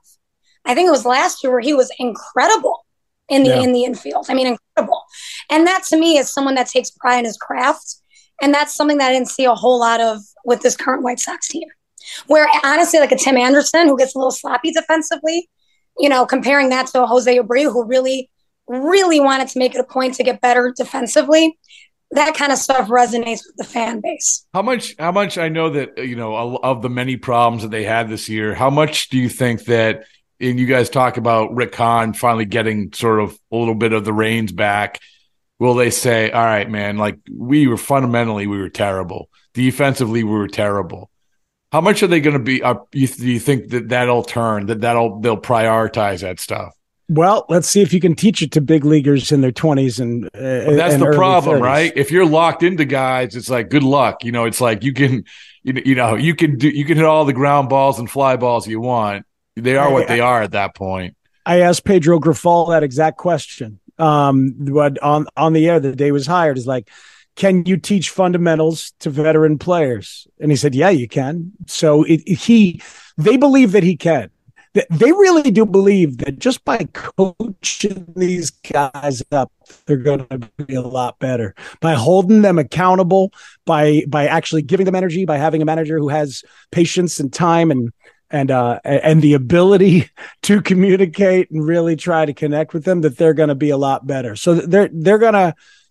I 0.64 0.74
think 0.74 0.88
it 0.88 0.92
was 0.92 1.04
last 1.04 1.42
year 1.42 1.52
where 1.52 1.60
he 1.60 1.74
was 1.74 1.92
incredible 1.98 2.86
in 3.28 3.42
the 3.44 3.50
yeah. 3.50 3.62
in 3.62 3.72
the 3.72 3.84
infield. 3.84 4.26
I 4.28 4.34
mean, 4.34 4.46
incredible. 4.46 5.02
And 5.50 5.66
that 5.66 5.84
to 5.84 5.96
me 5.96 6.18
is 6.18 6.32
someone 6.32 6.54
that 6.54 6.68
takes 6.68 6.90
pride 6.90 7.20
in 7.20 7.24
his 7.24 7.36
craft. 7.36 7.96
And 8.42 8.52
that's 8.52 8.74
something 8.74 8.98
that 8.98 9.10
I 9.10 9.12
didn't 9.12 9.28
see 9.28 9.44
a 9.44 9.54
whole 9.54 9.80
lot 9.80 10.00
of 10.00 10.18
with 10.44 10.60
this 10.60 10.76
current 10.76 11.02
White 11.02 11.20
Sox 11.20 11.48
team. 11.48 11.68
Where 12.26 12.48
honestly, 12.64 12.98
like 12.98 13.12
a 13.12 13.16
Tim 13.16 13.36
Anderson 13.36 13.86
who 13.86 13.96
gets 13.96 14.14
a 14.14 14.18
little 14.18 14.32
sloppy 14.32 14.72
defensively, 14.72 15.48
you 15.98 16.08
know, 16.08 16.26
comparing 16.26 16.68
that 16.70 16.88
to 16.88 17.06
Jose 17.06 17.38
Abreu 17.38 17.72
who 17.72 17.84
really, 17.86 18.28
really 18.66 19.20
wanted 19.20 19.48
to 19.48 19.58
make 19.58 19.74
it 19.74 19.80
a 19.80 19.84
point 19.84 20.14
to 20.14 20.24
get 20.24 20.40
better 20.40 20.74
defensively. 20.76 21.56
That 22.10 22.34
kind 22.34 22.52
of 22.52 22.58
stuff 22.58 22.88
resonates 22.88 23.40
with 23.46 23.56
the 23.56 23.64
fan 23.64 24.00
base. 24.00 24.44
How 24.52 24.62
much? 24.62 24.96
How 24.98 25.12
much? 25.12 25.38
I 25.38 25.48
know 25.48 25.70
that 25.70 25.96
you 25.96 26.16
know 26.16 26.58
of 26.62 26.82
the 26.82 26.90
many 26.90 27.16
problems 27.16 27.62
that 27.62 27.70
they 27.70 27.84
had 27.84 28.10
this 28.10 28.28
year. 28.28 28.54
How 28.54 28.68
much 28.68 29.08
do 29.08 29.16
you 29.16 29.28
think 29.28 29.64
that? 29.64 30.04
And 30.40 30.58
you 30.58 30.66
guys 30.66 30.90
talk 30.90 31.16
about 31.16 31.54
Rick 31.54 31.74
Hahn 31.76 32.14
finally 32.14 32.44
getting 32.44 32.92
sort 32.92 33.20
of 33.20 33.38
a 33.52 33.56
little 33.56 33.76
bit 33.76 33.92
of 33.92 34.04
the 34.04 34.12
reins 34.12 34.50
back. 34.50 34.98
Will 35.62 35.74
they 35.74 35.90
say, 35.90 36.28
"All 36.32 36.44
right, 36.44 36.68
man, 36.68 36.96
like 36.96 37.20
we 37.32 37.68
were 37.68 37.76
fundamentally 37.76 38.48
we 38.48 38.58
were 38.58 38.68
terrible." 38.68 39.28
Defensively, 39.54 40.24
we 40.24 40.32
were 40.32 40.48
terrible. 40.48 41.08
How 41.70 41.80
much 41.80 42.02
are 42.02 42.08
they 42.08 42.20
going 42.20 42.36
to 42.36 42.42
be? 42.42 42.56
You, 42.92 43.06
do 43.06 43.30
you 43.30 43.38
think 43.38 43.68
that 43.68 43.88
that'll 43.88 44.24
turn? 44.24 44.66
That 44.66 44.80
that'll 44.80 45.20
they'll 45.20 45.40
prioritize 45.40 46.22
that 46.22 46.40
stuff? 46.40 46.74
Well, 47.08 47.46
let's 47.48 47.68
see 47.68 47.80
if 47.80 47.92
you 47.92 48.00
can 48.00 48.16
teach 48.16 48.42
it 48.42 48.50
to 48.52 48.60
big 48.60 48.84
leaguers 48.84 49.30
in 49.30 49.40
their 49.40 49.52
twenties 49.52 50.00
and, 50.00 50.24
uh, 50.24 50.30
well, 50.34 50.74
that's 50.74 50.94
and 50.94 51.02
the 51.04 51.12
problem, 51.12 51.60
30s. 51.60 51.62
right? 51.62 51.92
If 51.94 52.10
you're 52.10 52.26
locked 52.26 52.64
into 52.64 52.84
guys, 52.84 53.36
it's 53.36 53.48
like 53.48 53.70
good 53.70 53.84
luck. 53.84 54.24
You 54.24 54.32
know, 54.32 54.46
it's 54.46 54.60
like 54.60 54.82
you 54.82 54.92
can, 54.92 55.24
you, 55.62 55.80
you 55.84 55.94
know, 55.94 56.16
you 56.16 56.34
can 56.34 56.58
do 56.58 56.70
you 56.70 56.84
can 56.84 56.96
hit 56.96 57.06
all 57.06 57.24
the 57.24 57.32
ground 57.32 57.68
balls 57.68 58.00
and 58.00 58.10
fly 58.10 58.34
balls 58.34 58.66
you 58.66 58.80
want. 58.80 59.26
They 59.54 59.76
are 59.76 59.92
what 59.92 60.08
they 60.08 60.18
are 60.18 60.42
at 60.42 60.50
that 60.52 60.74
point. 60.74 61.14
I 61.46 61.60
asked 61.60 61.84
Pedro 61.84 62.18
Grifol 62.18 62.70
that 62.70 62.82
exact 62.82 63.18
question. 63.18 63.78
Um, 64.02 64.54
what 64.58 65.00
on 65.02 65.26
on 65.36 65.52
the 65.52 65.68
air 65.68 65.78
the 65.78 65.94
day 65.94 66.10
was 66.10 66.26
hired 66.26 66.58
is 66.58 66.66
like, 66.66 66.90
can 67.36 67.64
you 67.66 67.76
teach 67.76 68.10
fundamentals 68.10 68.92
to 69.00 69.10
veteran 69.10 69.58
players? 69.58 70.26
And 70.40 70.50
he 70.50 70.56
said, 70.56 70.74
yeah, 70.74 70.90
you 70.90 71.08
can. 71.08 71.52
So 71.66 72.02
it, 72.04 72.28
he, 72.28 72.82
they 73.16 73.36
believe 73.36 73.72
that 73.72 73.82
he 73.82 73.96
can. 73.96 74.30
They 74.74 75.12
really 75.12 75.50
do 75.50 75.66
believe 75.66 76.18
that 76.18 76.38
just 76.38 76.64
by 76.64 76.88
coaching 76.94 78.06
these 78.16 78.50
guys 78.50 79.22
up, 79.30 79.52
they're 79.84 79.98
going 79.98 80.26
to 80.28 80.38
be 80.64 80.74
a 80.74 80.80
lot 80.80 81.18
better 81.18 81.54
by 81.80 81.92
holding 81.92 82.40
them 82.40 82.58
accountable, 82.58 83.32
by 83.66 84.02
by 84.08 84.26
actually 84.26 84.62
giving 84.62 84.86
them 84.86 84.94
energy, 84.94 85.26
by 85.26 85.36
having 85.36 85.60
a 85.60 85.66
manager 85.66 85.98
who 85.98 86.08
has 86.08 86.42
patience 86.70 87.20
and 87.20 87.30
time 87.34 87.70
and 87.70 87.92
and 88.32 88.50
uh, 88.50 88.80
and 88.84 89.22
the 89.22 89.34
ability 89.34 90.08
to 90.42 90.60
communicate 90.60 91.50
and 91.50 91.64
really 91.64 91.94
try 91.94 92.26
to 92.26 92.32
connect 92.32 92.74
with 92.74 92.84
them. 92.84 93.02
That 93.02 93.16
they're 93.18 93.34
going 93.34 93.50
to 93.50 93.54
be 93.54 93.70
a 93.70 93.76
lot 93.76 94.06
better. 94.06 94.34
So 94.34 94.54
they're 94.54 94.88
they're 94.92 95.18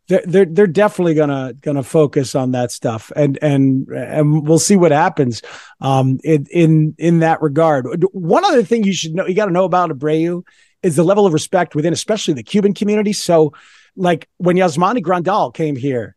they're 0.07 0.21
they're, 0.25 0.45
they're 0.45 0.67
definitely 0.67 1.13
gonna 1.13 1.53
gonna 1.61 1.83
focus 1.83 2.35
on 2.35 2.51
that 2.51 2.71
stuff 2.71 3.11
and 3.15 3.39
and 3.41 3.87
and 3.89 4.45
we'll 4.45 4.59
see 4.59 4.75
what 4.75 4.91
happens 4.91 5.41
um 5.79 6.19
in 6.23 6.45
in 6.51 6.95
in 6.97 7.19
that 7.19 7.41
regard 7.41 7.85
one 8.11 8.43
other 8.43 8.63
thing 8.63 8.83
you 8.83 8.93
should 8.93 9.15
know 9.15 9.25
you 9.25 9.33
got 9.33 9.45
to 9.45 9.51
know 9.51 9.63
about 9.63 9.89
abreu 9.89 10.43
is 10.83 10.95
the 10.95 11.03
level 11.03 11.25
of 11.25 11.33
respect 11.33 11.75
within 11.75 11.93
especially 11.93 12.33
the 12.33 12.43
cuban 12.43 12.73
community 12.73 13.13
so 13.13 13.53
like 13.95 14.27
when 14.37 14.57
yasmani 14.57 15.01
grandal 15.01 15.53
came 15.53 15.75
here 15.75 16.15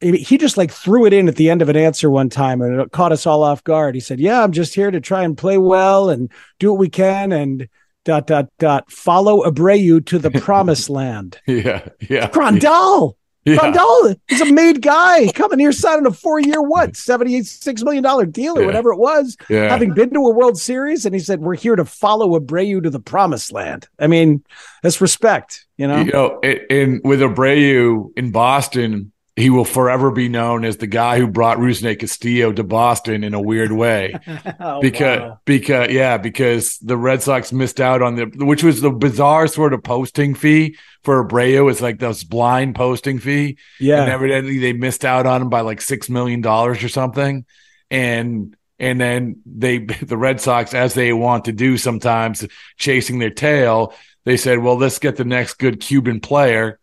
he 0.00 0.38
just 0.38 0.56
like 0.56 0.72
threw 0.72 1.04
it 1.04 1.12
in 1.12 1.28
at 1.28 1.36
the 1.36 1.50
end 1.50 1.60
of 1.60 1.68
an 1.68 1.76
answer 1.76 2.10
one 2.10 2.30
time 2.30 2.62
and 2.62 2.80
it 2.80 2.90
caught 2.92 3.12
us 3.12 3.26
all 3.26 3.42
off 3.42 3.62
guard 3.64 3.94
he 3.94 4.00
said 4.00 4.18
yeah 4.18 4.42
i'm 4.42 4.52
just 4.52 4.74
here 4.74 4.90
to 4.90 5.00
try 5.00 5.22
and 5.22 5.36
play 5.36 5.58
well 5.58 6.08
and 6.08 6.32
do 6.58 6.70
what 6.70 6.78
we 6.78 6.88
can 6.88 7.32
and 7.32 7.68
dot 8.04 8.26
dot 8.26 8.48
dot 8.58 8.90
follow 8.90 9.42
Abreu 9.48 10.04
to 10.06 10.18
the 10.18 10.30
promised 10.42 10.90
land. 10.90 11.40
Yeah, 11.46 11.88
yeah. 12.08 12.28
Grandal. 12.30 13.14
Yeah. 13.44 13.56
Grandal 13.56 14.16
is 14.28 14.40
a 14.40 14.52
made 14.52 14.82
guy 14.82 15.28
coming 15.34 15.58
here 15.58 15.72
signing 15.72 16.06
a 16.06 16.12
four 16.12 16.38
year 16.38 16.62
what 16.62 16.96
seventy 16.96 17.42
six 17.42 17.82
million 17.82 18.02
dollar 18.02 18.26
deal 18.26 18.56
or 18.56 18.60
yeah. 18.60 18.66
whatever 18.66 18.92
it 18.92 18.98
was. 18.98 19.36
Yeah. 19.48 19.68
Having 19.68 19.94
been 19.94 20.10
to 20.10 20.20
a 20.20 20.30
World 20.30 20.58
Series, 20.58 21.06
and 21.06 21.14
he 21.14 21.20
said 21.20 21.40
we're 21.40 21.56
here 21.56 21.76
to 21.76 21.84
follow 21.84 22.38
Abreu 22.38 22.82
to 22.82 22.90
the 22.90 23.00
promised 23.00 23.52
land. 23.52 23.88
I 23.98 24.06
mean, 24.06 24.44
that's 24.82 25.00
respect, 25.00 25.66
you 25.76 25.88
know. 25.88 26.02
You 26.02 26.12
know, 26.12 26.40
in 26.40 27.00
with 27.02 27.20
Abreu 27.20 28.10
in 28.16 28.30
Boston, 28.30 29.12
he 29.36 29.48
will 29.48 29.64
forever 29.64 30.10
be 30.10 30.28
known 30.28 30.64
as 30.64 30.76
the 30.76 30.86
guy 30.86 31.18
who 31.18 31.26
brought 31.26 31.58
Rusney 31.58 31.98
Castillo 31.98 32.52
to 32.52 32.64
Boston 32.64 33.24
in 33.24 33.32
a 33.32 33.40
weird 33.40 33.72
way. 33.72 34.14
oh, 34.60 34.80
because 34.80 35.20
wow. 35.20 35.40
because 35.44 35.90
yeah, 35.90 36.18
because 36.18 36.78
the 36.78 36.96
Red 36.96 37.22
Sox 37.22 37.52
missed 37.52 37.80
out 37.80 38.02
on 38.02 38.16
the 38.16 38.44
which 38.44 38.62
was 38.62 38.80
the 38.80 38.90
bizarre 38.90 39.46
sort 39.46 39.72
of 39.72 39.82
posting 39.82 40.34
fee 40.34 40.76
for 41.04 41.24
Abreu. 41.24 41.70
It's 41.70 41.80
like 41.80 41.98
this 41.98 42.24
blind 42.24 42.74
posting 42.74 43.18
fee. 43.18 43.58
Yeah. 43.78 44.02
And 44.02 44.10
evidently 44.10 44.58
they 44.58 44.72
missed 44.72 45.04
out 45.04 45.26
on 45.26 45.42
him 45.42 45.48
by 45.48 45.60
like 45.60 45.80
six 45.80 46.08
million 46.08 46.40
dollars 46.40 46.82
or 46.82 46.88
something. 46.88 47.44
And 47.90 48.56
and 48.78 49.00
then 49.00 49.42
they 49.46 49.78
the 50.02 50.18
Red 50.18 50.40
Sox, 50.40 50.74
as 50.74 50.94
they 50.94 51.12
want 51.12 51.44
to 51.44 51.52
do 51.52 51.76
sometimes, 51.76 52.46
chasing 52.76 53.20
their 53.20 53.30
tail, 53.30 53.94
they 54.24 54.36
said, 54.36 54.58
Well, 54.58 54.76
let's 54.76 54.98
get 54.98 55.16
the 55.16 55.24
next 55.24 55.54
good 55.54 55.80
Cuban 55.80 56.20
player 56.20 56.80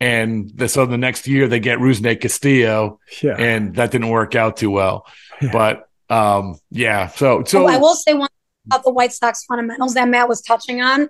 and 0.00 0.50
the, 0.54 0.68
so 0.68 0.86
the 0.86 0.98
next 0.98 1.26
year 1.26 1.46
they 1.46 1.60
get 1.60 1.78
Rusney 1.78 2.20
Castillo, 2.20 2.98
yeah. 3.22 3.36
and 3.38 3.74
that 3.76 3.90
didn't 3.90 4.08
work 4.08 4.34
out 4.34 4.56
too 4.56 4.70
well. 4.70 5.06
Yeah. 5.40 5.50
But 5.52 5.88
um, 6.14 6.56
yeah, 6.70 7.08
so 7.08 7.44
so 7.44 7.64
oh, 7.64 7.66
I 7.66 7.76
will 7.76 7.94
say 7.94 8.14
one 8.14 8.28
about 8.66 8.82
the 8.82 8.92
White 8.92 9.12
Sox 9.12 9.44
fundamentals 9.44 9.94
that 9.94 10.08
Matt 10.08 10.28
was 10.28 10.40
touching 10.40 10.80
on. 10.80 11.08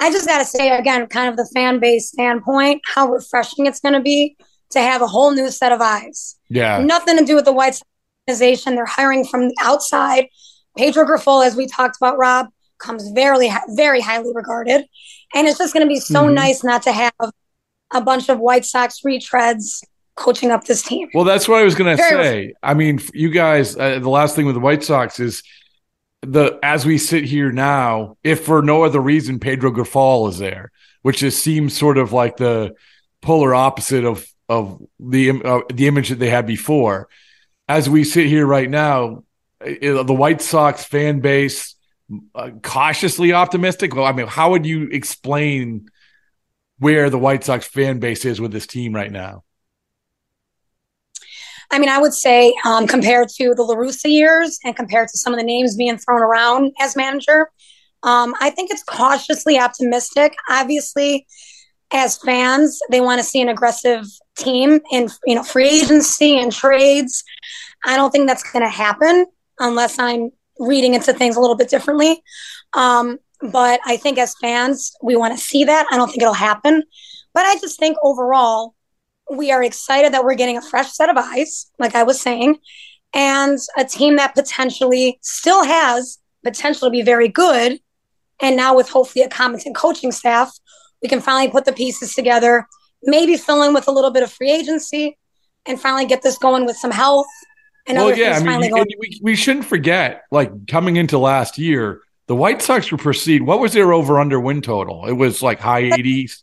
I 0.00 0.10
just 0.10 0.26
got 0.26 0.38
to 0.38 0.44
say 0.44 0.76
again, 0.76 1.06
kind 1.06 1.28
of 1.28 1.36
the 1.36 1.48
fan 1.54 1.78
base 1.78 2.08
standpoint, 2.08 2.82
how 2.84 3.08
refreshing 3.08 3.66
it's 3.66 3.80
going 3.80 3.94
to 3.94 4.00
be 4.00 4.36
to 4.70 4.80
have 4.80 5.00
a 5.00 5.06
whole 5.06 5.30
new 5.30 5.50
set 5.50 5.70
of 5.70 5.80
eyes. 5.80 6.36
Yeah, 6.48 6.82
nothing 6.82 7.16
to 7.18 7.24
do 7.24 7.36
with 7.36 7.44
the 7.44 7.52
White 7.52 7.76
Sox 7.76 7.88
organization. 8.28 8.74
They're 8.74 8.86
hiring 8.86 9.24
from 9.24 9.48
the 9.48 9.56
outside. 9.62 10.26
Pedro 10.76 11.04
Grifol, 11.06 11.46
as 11.46 11.56
we 11.56 11.66
talked 11.66 11.96
about, 11.96 12.18
Rob, 12.18 12.48
comes 12.78 13.08
very, 13.10 13.50
very 13.70 14.00
highly 14.00 14.32
regarded, 14.34 14.84
and 15.34 15.46
it's 15.46 15.58
just 15.58 15.72
going 15.72 15.86
to 15.86 15.88
be 15.88 16.00
so 16.00 16.24
mm-hmm. 16.24 16.34
nice 16.34 16.64
not 16.64 16.82
to 16.82 16.92
have 16.92 17.12
a 17.92 18.00
bunch 18.00 18.28
of 18.28 18.38
White 18.38 18.64
Sox 18.64 19.00
retreads 19.00 19.82
coaching 20.16 20.50
up 20.50 20.64
this 20.64 20.82
team. 20.82 21.08
Well, 21.14 21.24
that's 21.24 21.46
what 21.46 21.60
I 21.60 21.64
was 21.64 21.74
going 21.74 21.96
to 21.96 22.02
say. 22.02 22.54
I 22.62 22.74
mean, 22.74 23.00
you 23.14 23.30
guys, 23.30 23.76
uh, 23.76 23.98
the 23.98 24.08
last 24.08 24.34
thing 24.34 24.46
with 24.46 24.54
the 24.54 24.60
White 24.60 24.82
Sox 24.82 25.20
is 25.20 25.42
the 26.22 26.58
as 26.62 26.84
we 26.86 26.98
sit 26.98 27.24
here 27.24 27.52
now, 27.52 28.16
if 28.24 28.44
for 28.44 28.62
no 28.62 28.82
other 28.82 29.00
reason 29.00 29.38
Pedro 29.38 29.70
Grifol 29.70 30.28
is 30.30 30.38
there, 30.38 30.72
which 31.02 31.18
just 31.18 31.42
seems 31.42 31.76
sort 31.76 31.98
of 31.98 32.12
like 32.12 32.36
the 32.36 32.74
polar 33.22 33.54
opposite 33.54 34.04
of 34.04 34.26
of 34.48 34.82
the 34.98 35.30
uh, 35.42 35.60
the 35.72 35.86
image 35.86 36.08
that 36.08 36.18
they 36.18 36.30
had 36.30 36.46
before. 36.46 37.08
As 37.68 37.90
we 37.90 38.04
sit 38.04 38.26
here 38.26 38.46
right 38.46 38.70
now, 38.70 39.24
uh, 39.60 40.02
the 40.02 40.14
White 40.14 40.40
Sox 40.40 40.84
fan 40.84 41.20
base 41.20 41.74
uh, 42.34 42.50
cautiously 42.62 43.32
optimistic. 43.32 43.94
Well, 43.94 44.04
I 44.04 44.12
mean, 44.12 44.26
how 44.26 44.50
would 44.50 44.64
you 44.64 44.84
explain 44.84 45.88
where 46.78 47.10
the 47.10 47.18
White 47.18 47.44
Sox 47.44 47.66
fan 47.66 47.98
base 47.98 48.24
is 48.24 48.40
with 48.40 48.52
this 48.52 48.66
team 48.66 48.94
right 48.94 49.10
now? 49.10 49.44
I 51.70 51.78
mean, 51.78 51.88
I 51.88 51.98
would 51.98 52.14
say 52.14 52.54
um, 52.64 52.86
compared 52.86 53.28
to 53.36 53.54
the 53.54 53.62
La 53.62 53.74
Russa 53.74 54.10
years 54.10 54.58
and 54.64 54.76
compared 54.76 55.08
to 55.08 55.18
some 55.18 55.32
of 55.32 55.38
the 55.38 55.44
names 55.44 55.76
being 55.76 55.98
thrown 55.98 56.22
around 56.22 56.72
as 56.80 56.96
manager, 56.96 57.50
um, 58.02 58.34
I 58.40 58.50
think 58.50 58.70
it's 58.70 58.84
cautiously 58.84 59.58
optimistic. 59.58 60.34
Obviously, 60.48 61.26
as 61.92 62.18
fans, 62.18 62.78
they 62.90 63.00
want 63.00 63.20
to 63.20 63.24
see 63.24 63.40
an 63.40 63.48
aggressive 63.48 64.04
team 64.36 64.80
in 64.92 65.08
you 65.26 65.34
know 65.34 65.42
free 65.42 65.68
agency 65.68 66.38
and 66.38 66.52
trades. 66.52 67.24
I 67.84 67.96
don't 67.96 68.10
think 68.10 68.28
that's 68.28 68.48
going 68.52 68.64
to 68.64 68.70
happen 68.70 69.26
unless 69.58 69.98
I'm 69.98 70.30
reading 70.58 70.94
into 70.94 71.12
things 71.12 71.36
a 71.36 71.40
little 71.40 71.56
bit 71.56 71.68
differently. 71.68 72.22
Um, 72.72 73.18
But 73.40 73.80
I 73.84 73.96
think 73.96 74.18
as 74.18 74.34
fans, 74.40 74.94
we 75.02 75.16
want 75.16 75.36
to 75.36 75.42
see 75.42 75.64
that. 75.64 75.86
I 75.90 75.96
don't 75.96 76.08
think 76.08 76.22
it'll 76.22 76.34
happen. 76.34 76.82
But 77.34 77.44
I 77.44 77.56
just 77.58 77.78
think 77.78 77.96
overall, 78.02 78.74
we 79.30 79.50
are 79.52 79.62
excited 79.62 80.14
that 80.14 80.24
we're 80.24 80.34
getting 80.34 80.56
a 80.56 80.62
fresh 80.62 80.92
set 80.92 81.10
of 81.10 81.16
eyes, 81.18 81.70
like 81.78 81.94
I 81.94 82.02
was 82.02 82.20
saying, 82.20 82.58
and 83.12 83.58
a 83.76 83.84
team 83.84 84.16
that 84.16 84.34
potentially 84.34 85.18
still 85.22 85.64
has 85.64 86.18
potential 86.44 86.88
to 86.88 86.90
be 86.90 87.02
very 87.02 87.28
good. 87.28 87.80
And 88.40 88.56
now, 88.56 88.76
with 88.76 88.88
hopefully 88.88 89.24
a 89.24 89.28
competent 89.28 89.74
coaching 89.74 90.12
staff, 90.12 90.52
we 91.02 91.08
can 91.08 91.20
finally 91.20 91.50
put 91.50 91.64
the 91.64 91.72
pieces 91.72 92.14
together, 92.14 92.66
maybe 93.02 93.36
fill 93.36 93.62
in 93.62 93.74
with 93.74 93.88
a 93.88 93.90
little 93.90 94.10
bit 94.10 94.22
of 94.22 94.30
free 94.30 94.50
agency, 94.50 95.18
and 95.66 95.80
finally 95.80 96.06
get 96.06 96.22
this 96.22 96.38
going 96.38 96.64
with 96.66 96.76
some 96.76 96.90
health. 96.90 97.26
And 97.86 97.98
well, 97.98 98.16
yeah, 98.16 98.40
I 98.42 98.58
mean, 98.58 98.72
we, 98.98 99.20
we 99.22 99.36
shouldn't 99.36 99.64
forget, 99.64 100.22
like 100.30 100.66
coming 100.66 100.96
into 100.96 101.18
last 101.18 101.56
year, 101.58 102.00
the 102.26 102.36
White 102.36 102.62
Sox 102.62 102.90
were 102.90 102.98
perceived. 102.98 103.44
What 103.44 103.60
was 103.60 103.72
their 103.72 103.92
over 103.92 104.18
under 104.18 104.40
win 104.40 104.62
total? 104.62 105.06
It 105.06 105.12
was 105.12 105.42
like 105.42 105.60
high 105.60 105.84
80s. 105.84 106.42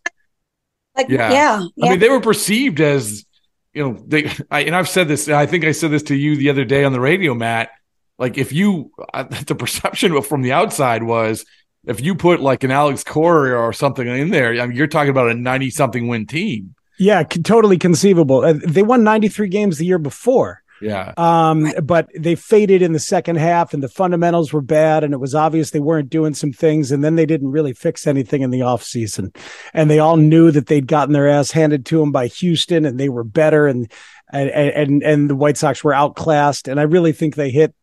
Like, 0.96 1.10
yeah. 1.10 1.32
yeah. 1.32 1.68
I 1.84 1.90
mean, 1.90 2.00
they 2.00 2.10
were 2.10 2.22
perceived 2.22 2.80
as, 2.80 3.26
you 3.74 3.84
know, 3.84 4.04
they, 4.08 4.32
I, 4.52 4.62
and 4.62 4.76
I've 4.76 4.88
said 4.90 5.08
this, 5.08 5.28
I 5.28 5.46
think 5.46 5.66
I 5.66 5.72
said 5.72 5.92
this 5.92 6.04
to 6.04 6.16
you 6.16 6.36
the 6.36 6.50
other 6.50 6.66
day 6.66 6.84
on 6.84 6.94
the 6.94 7.00
radio, 7.00 7.34
Matt. 7.34 7.72
Like, 8.18 8.38
if 8.38 8.54
you, 8.54 8.92
uh, 9.14 9.24
the 9.48 9.56
perception 9.56 10.20
from 10.22 10.42
the 10.42 10.54
outside 10.54 11.04
was 11.04 11.46
if 11.86 12.00
you 12.00 12.16
put 12.16 12.40
like 12.40 12.64
an 12.64 12.72
Alex 12.72 13.04
Cora 13.04 13.60
or 13.60 13.74
something 13.74 14.08
in 14.08 14.30
there, 14.30 14.62
I 14.62 14.68
mean, 14.68 14.78
you're 14.78 14.88
talking 14.88 15.10
about 15.10 15.30
a 15.30 15.34
90 15.34 15.70
something 15.72 16.08
win 16.08 16.28
team. 16.28 16.76
Yeah, 17.00 17.24
totally 17.24 17.78
conceivable. 17.78 18.46
Uh, 18.46 18.54
they 18.66 18.84
won 18.84 19.04
93 19.04 19.50
games 19.50 19.78
the 19.78 19.86
year 19.86 19.98
before. 19.98 20.63
Yeah. 20.84 21.14
Um, 21.16 21.72
but 21.82 22.10
they 22.14 22.36
faded 22.36 22.82
in 22.82 22.92
the 22.92 23.00
second 23.00 23.38
half 23.38 23.74
and 23.74 23.82
the 23.82 23.88
fundamentals 23.88 24.52
were 24.52 24.62
bad 24.62 25.06
and 25.06 25.14
it 25.14 25.20
was 25.20 25.34
obvious 25.34 25.72
they 25.72 25.80
weren't 25.80 26.10
doing 26.10 26.34
some 26.34 26.52
things 26.52 26.92
and 26.92 27.02
then 27.02 27.16
they 27.16 27.26
didn't 27.26 27.52
really 27.52 27.72
fix 27.72 28.06
anything 28.06 28.42
in 28.42 28.50
the 28.50 28.60
offseason. 28.60 29.34
And 29.74 29.90
they 29.90 30.00
all 30.00 30.18
knew 30.18 30.52
that 30.52 30.68
they'd 30.68 30.86
gotten 30.86 31.14
their 31.14 31.30
ass 31.30 31.52
handed 31.52 31.86
to 31.86 32.00
them 32.00 32.12
by 32.12 32.28
Houston 32.28 32.86
and 32.86 33.00
they 33.00 33.08
were 33.08 33.24
better 33.24 33.66
and 33.66 33.90
and 34.34 34.50
and 34.50 35.04
and 35.04 35.30
the 35.30 35.36
White 35.36 35.56
Sox 35.56 35.86
were 35.86 35.94
outclassed. 35.94 36.68
And 36.68 36.82
I 36.82 36.84
really 36.84 37.14
think 37.14 37.36
they 37.36 37.50
hit 37.50 37.74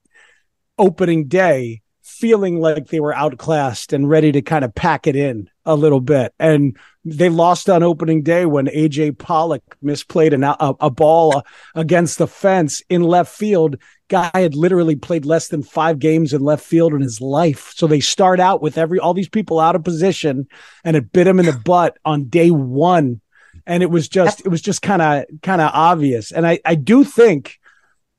opening 0.77 1.27
day 1.27 1.81
feeling 2.21 2.61
like 2.61 2.89
they 2.89 3.01
were 3.01 3.15
outclassed 3.15 3.95
and 3.95 4.09
ready 4.09 4.31
to 4.31 4.43
kind 4.43 4.63
of 4.63 4.75
pack 4.75 5.07
it 5.07 5.17
in 5.17 5.49
a 5.65 5.75
little 5.75 6.01
bit. 6.01 6.35
And 6.39 6.77
they 7.03 7.31
lost 7.31 7.71
on 7.71 7.83
opening 7.83 8.23
day 8.23 8.45
when 8.45 8.67
AJ 8.67 9.17
Pollock 9.17 9.63
misplayed 9.83 10.35
an, 10.35 10.45
a, 10.45 10.57
a 10.81 10.91
ball 10.91 11.43
against 11.75 12.19
the 12.19 12.27
fence 12.27 12.83
in 12.91 13.03
left 13.03 13.35
field. 13.35 13.77
Guy 14.09 14.31
had 14.35 14.55
literally 14.55 14.97
played 14.97 15.25
less 15.25 15.49
than 15.49 15.63
five 15.63 15.99
games 15.99 16.35
in 16.35 16.43
left 16.43 16.65
field 16.65 16.93
in 16.93 17.01
his 17.01 17.23
life. 17.23 17.73
So 17.75 17.87
they 17.87 18.01
start 18.01 18.39
out 18.39 18.61
with 18.61 18.77
every 18.77 18.99
all 18.99 19.15
these 19.15 19.29
people 19.29 19.59
out 19.59 19.77
of 19.77 19.85
position, 19.85 20.47
and 20.85 20.97
it 20.97 21.13
bit 21.13 21.27
him 21.27 21.41
in 21.41 21.47
the 21.47 21.53
butt 21.65 21.97
on 22.05 22.29
day 22.29 22.51
one. 22.51 23.23
And 23.67 23.83
it 23.83 23.91
was 23.91 24.09
just 24.09 24.45
it 24.45 24.49
was 24.49 24.61
just 24.61 24.83
kind 24.83 25.01
of 25.01 25.25
kind 25.43 25.63
of 25.63 25.71
obvious. 25.73 26.33
And 26.33 26.47
I 26.47 26.61
I 26.65 26.75
do 26.75 27.05
think 27.05 27.60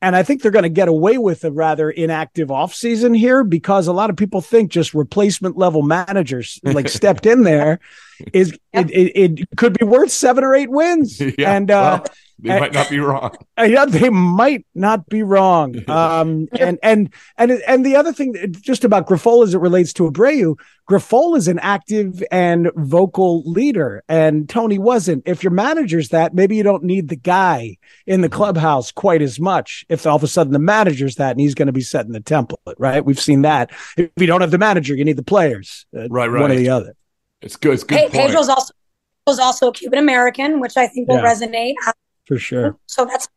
and 0.02 0.16
I 0.16 0.24
think 0.24 0.42
they're 0.42 0.52
going 0.52 0.64
to 0.64 0.70
get 0.70 0.88
away 0.88 1.18
with 1.18 1.44
a 1.44 1.52
rather 1.52 1.90
inactive 1.90 2.50
offseason 2.50 3.16
here 3.16 3.44
because 3.44 3.88
a 3.88 3.94
lot 3.94 4.10
of 4.10 4.18
people 4.18 4.42
think 4.42 4.72
just 4.72 4.94
replacement 4.94 5.58
level 5.58 5.84
managers 5.84 6.60
like 6.64 6.90
stepped 7.00 7.26
in 7.26 7.44
there 7.44 7.80
is 8.34 8.58
it, 8.74 8.90
it, 8.92 9.40
it, 9.40 9.48
could 9.58 9.78
be 9.78 9.86
worth 9.86 10.12
seven 10.12 10.44
or 10.44 10.56
eight 10.56 10.70
wins. 10.70 11.22
Yeah, 11.38 11.56
and 11.56 11.72
uh, 11.72 12.02
well, 12.04 12.16
they 12.42 12.60
might 12.60 12.74
not 12.74 12.90
be 12.90 13.00
wrong. 13.00 13.36
Yeah, 13.58 13.86
they 13.86 14.10
might 14.10 14.66
not 14.74 15.08
be 15.08 15.24
wrong. 15.24 15.76
Um, 15.92 16.48
and 16.58 16.80
and 16.82 17.14
and 17.38 17.52
and 17.68 17.86
the 17.86 17.96
other 17.96 18.14
thing, 18.14 18.34
just 18.62 18.86
about 18.86 19.08
Grifol 19.08 19.44
as 19.44 19.54
it 19.54 19.60
relates 19.60 19.92
to 19.94 20.10
Abreu, 20.10 20.58
Grifol 20.90 21.36
is 21.38 21.48
an 21.48 21.60
active 21.60 22.24
and 22.32 22.72
vocal 22.76 23.44
leader, 23.44 24.04
and 24.08 24.48
Tony 24.48 24.80
wasn't. 24.80 25.24
If 25.26 25.44
your 25.44 25.52
manager's 25.52 26.10
that, 26.10 26.34
maybe 26.34 26.56
you 26.56 26.64
don't 26.64 26.84
need 26.84 27.10
the 27.10 27.18
guy 27.18 27.78
in 28.08 28.22
the 28.22 28.30
clubhouse 28.30 28.92
quite 28.92 29.22
as 29.22 29.40
much. 29.40 29.86
If 29.90 30.08
all 30.08 30.16
of 30.16 30.24
a 30.24 30.28
sudden 30.28 30.54
the 30.54 30.60
manager's 30.60 31.16
that, 31.16 31.32
and 31.32 31.42
he's 31.42 31.56
going 31.56 31.68
to 31.68 31.74
be 31.74 31.82
setting 31.82 32.14
the 32.14 32.22
template, 32.22 32.76
right? 32.78 33.04
We've 33.04 33.20
seen 33.20 33.42
that. 33.42 33.72
If 33.98 34.10
you 34.18 34.28
don't 34.28 34.42
have 34.42 34.52
the 34.52 34.58
manager, 34.58 34.96
you 34.96 35.04
need 35.04 35.18
the 35.18 35.24
players. 35.24 35.86
Uh, 35.96 36.08
right, 36.10 36.28
right. 36.28 36.42
One 36.42 36.52
or 36.52 36.56
the 36.56 36.70
other. 36.70 36.96
It's 37.42 37.58
good. 37.58 37.74
It's 37.74 37.84
good. 37.84 38.00
Hey, 38.00 38.10
Pedro's 38.10 38.50
also 38.50 38.74
was 39.28 39.40
also 39.40 39.70
a 39.70 39.74
Cuban 39.74 40.00
American, 40.00 40.60
which 40.60 40.78
I 40.78 40.88
think 40.88 41.08
will 41.08 41.18
yeah. 41.18 41.34
resonate 41.34 41.76
for 42.32 42.40
sure. 42.40 42.78
So 42.86 43.04
that's 43.04 43.28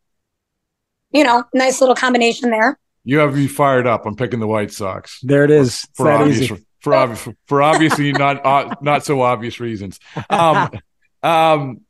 you 1.11 1.25
know, 1.25 1.43
nice 1.53 1.81
little 1.81 1.95
combination 1.95 2.49
there. 2.49 2.79
You 3.03 3.19
have 3.19 3.35
me 3.35 3.47
fired 3.47 3.87
up. 3.87 4.05
I'm 4.05 4.15
picking 4.15 4.39
the 4.39 4.47
White 4.47 4.71
Sox. 4.71 5.19
There 5.21 5.43
it 5.43 5.51
is. 5.51 5.81
For, 5.95 6.05
for 6.05 6.11
obvious, 6.11 6.51
for, 6.79 6.93
obvious, 6.93 7.29
for 7.45 7.61
obviously 7.61 8.13
not 8.13 8.45
uh, 8.45 8.73
not 8.81 9.03
so 9.03 9.21
obvious 9.21 9.59
reasons. 9.59 9.99
Um, 10.29 10.71
um, 11.23 11.81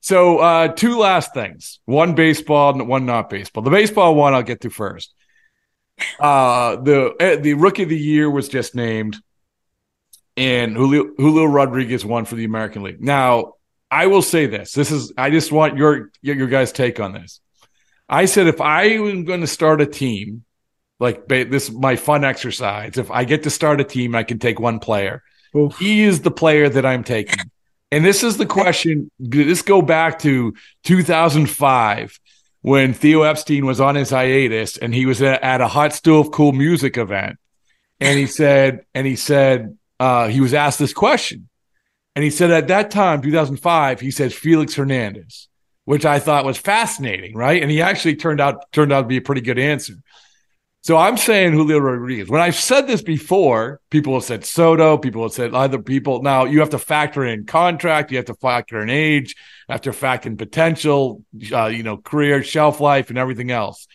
so 0.00 0.38
uh, 0.38 0.68
two 0.68 0.98
last 0.98 1.32
things: 1.32 1.80
one 1.86 2.14
baseball, 2.14 2.78
and 2.78 2.86
one 2.86 3.06
not 3.06 3.30
baseball. 3.30 3.62
The 3.62 3.70
baseball 3.70 4.14
one 4.14 4.34
I'll 4.34 4.42
get 4.42 4.60
to 4.60 4.70
first. 4.70 5.14
Uh, 6.20 6.76
the 6.76 7.14
eh, 7.20 7.36
the 7.36 7.54
rookie 7.54 7.84
of 7.84 7.88
the 7.88 7.98
year 7.98 8.30
was 8.30 8.50
just 8.50 8.74
named 8.74 9.16
and 10.36 10.76
Julio, 10.76 11.14
Julio 11.16 11.44
Rodriguez 11.44 12.04
won 12.04 12.24
for 12.24 12.34
the 12.34 12.44
American 12.44 12.82
League. 12.82 13.00
Now, 13.00 13.54
I 13.94 14.08
will 14.08 14.22
say 14.22 14.46
this. 14.46 14.72
This 14.72 14.90
is 14.90 15.12
I 15.16 15.30
just 15.30 15.52
want 15.52 15.76
your 15.76 16.10
your 16.20 16.48
guys' 16.48 16.72
take 16.72 16.98
on 16.98 17.12
this. 17.12 17.40
I 18.08 18.24
said 18.24 18.48
if 18.48 18.60
I 18.60 18.84
am 18.84 19.24
going 19.24 19.40
to 19.40 19.46
start 19.46 19.80
a 19.80 19.86
team, 19.86 20.44
like 20.98 21.28
this 21.28 21.70
my 21.70 21.94
fun 21.94 22.24
exercise. 22.24 22.98
If 22.98 23.12
I 23.12 23.22
get 23.22 23.44
to 23.44 23.50
start 23.50 23.80
a 23.80 23.84
team, 23.84 24.16
I 24.16 24.24
can 24.24 24.40
take 24.40 24.58
one 24.58 24.80
player. 24.80 25.22
Oof. 25.56 25.78
He 25.78 26.02
is 26.02 26.22
the 26.22 26.32
player 26.32 26.68
that 26.68 26.84
I'm 26.84 27.04
taking. 27.04 27.38
And 27.92 28.04
this 28.04 28.24
is 28.24 28.36
the 28.36 28.46
question. 28.46 29.12
This 29.20 29.62
go 29.62 29.80
back 29.80 30.18
to 30.20 30.54
2005 30.82 32.18
when 32.62 32.94
Theo 32.94 33.22
Epstein 33.22 33.64
was 33.64 33.80
on 33.80 33.94
his 33.94 34.10
hiatus 34.10 34.76
and 34.76 34.92
he 34.92 35.06
was 35.06 35.22
at 35.22 35.60
a 35.60 35.68
hot 35.68 35.92
stove 35.92 36.32
cool 36.32 36.50
music 36.50 36.96
event. 36.96 37.38
And 38.00 38.18
he 38.18 38.26
said, 38.26 38.84
and 38.92 39.06
he 39.06 39.14
said, 39.14 39.78
uh, 40.00 40.26
he 40.26 40.40
was 40.40 40.52
asked 40.52 40.80
this 40.80 40.92
question. 40.92 41.48
And 42.14 42.22
he 42.22 42.30
said 42.30 42.50
at 42.50 42.68
that 42.68 42.90
time, 42.90 43.22
2005, 43.22 44.00
he 44.00 44.10
said 44.10 44.32
Felix 44.32 44.74
Hernandez, 44.74 45.48
which 45.84 46.04
I 46.04 46.18
thought 46.18 46.44
was 46.44 46.58
fascinating, 46.58 47.34
right? 47.34 47.60
And 47.60 47.70
he 47.70 47.82
actually 47.82 48.16
turned 48.16 48.40
out 48.40 48.70
turned 48.72 48.92
out 48.92 49.02
to 49.02 49.08
be 49.08 49.16
a 49.16 49.22
pretty 49.22 49.40
good 49.40 49.58
answer. 49.58 49.94
So 50.82 50.98
I'm 50.98 51.16
saying 51.16 51.54
Julio 51.54 51.78
Rodriguez. 51.78 52.28
When 52.28 52.42
I've 52.42 52.56
said 52.56 52.86
this 52.86 53.00
before, 53.00 53.80
people 53.88 54.12
have 54.12 54.22
said 54.22 54.44
Soto, 54.44 54.98
people 54.98 55.22
have 55.22 55.32
said 55.32 55.54
other 55.54 55.80
people. 55.80 56.22
Now 56.22 56.44
you 56.44 56.60
have 56.60 56.70
to 56.70 56.78
factor 56.78 57.24
in 57.24 57.46
contract, 57.46 58.10
you 58.10 58.18
have 58.18 58.26
to 58.26 58.34
factor 58.34 58.82
in 58.82 58.90
age, 58.90 59.34
after 59.66 59.90
have 59.90 59.94
to 59.94 59.98
factor 59.98 60.28
in 60.28 60.36
potential, 60.36 61.24
uh, 61.50 61.66
you 61.66 61.82
know, 61.82 61.96
career, 61.96 62.42
shelf 62.42 62.80
life, 62.80 63.08
and 63.08 63.18
everything 63.18 63.50
else. 63.50 63.88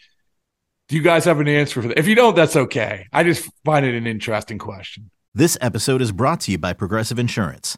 Do 0.88 0.96
you 0.96 1.04
guys 1.04 1.26
have 1.26 1.40
an 1.40 1.48
answer 1.48 1.84
for 1.84 1.90
that? 1.90 2.00
If 2.00 2.08
you 2.08 2.16
don't, 2.16 2.36
that's 2.36 2.56
okay. 2.56 3.08
I 3.14 3.24
just 3.24 3.48
find 3.64 3.86
it 3.86 3.94
an 3.94 4.08
interesting 4.08 4.58
question. 4.58 5.12
This 5.36 5.60
episode 5.62 6.02
is 6.02 6.12
brought 6.12 6.42
to 6.42 6.52
you 6.52 6.58
by 6.58 6.74
Progressive 6.74 7.20
Insurance. 7.20 7.78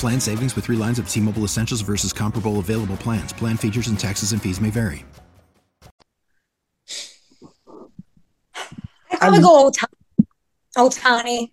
Plan 0.00 0.18
savings 0.18 0.56
with 0.56 0.64
3 0.64 0.76
lines 0.76 0.98
of 0.98 1.08
T-Mobile 1.08 1.44
Essentials 1.44 1.82
versus 1.82 2.12
comparable 2.12 2.58
available 2.58 2.96
plans. 2.96 3.32
Plan 3.34 3.56
features 3.58 3.88
and 3.88 3.98
taxes 3.98 4.32
and 4.32 4.40
fees 4.40 4.58
may 4.60 4.70
vary. 4.70 5.04
I 9.20 9.28
would 9.28 9.42
go 9.42 9.70
Ohtani. 10.78 11.50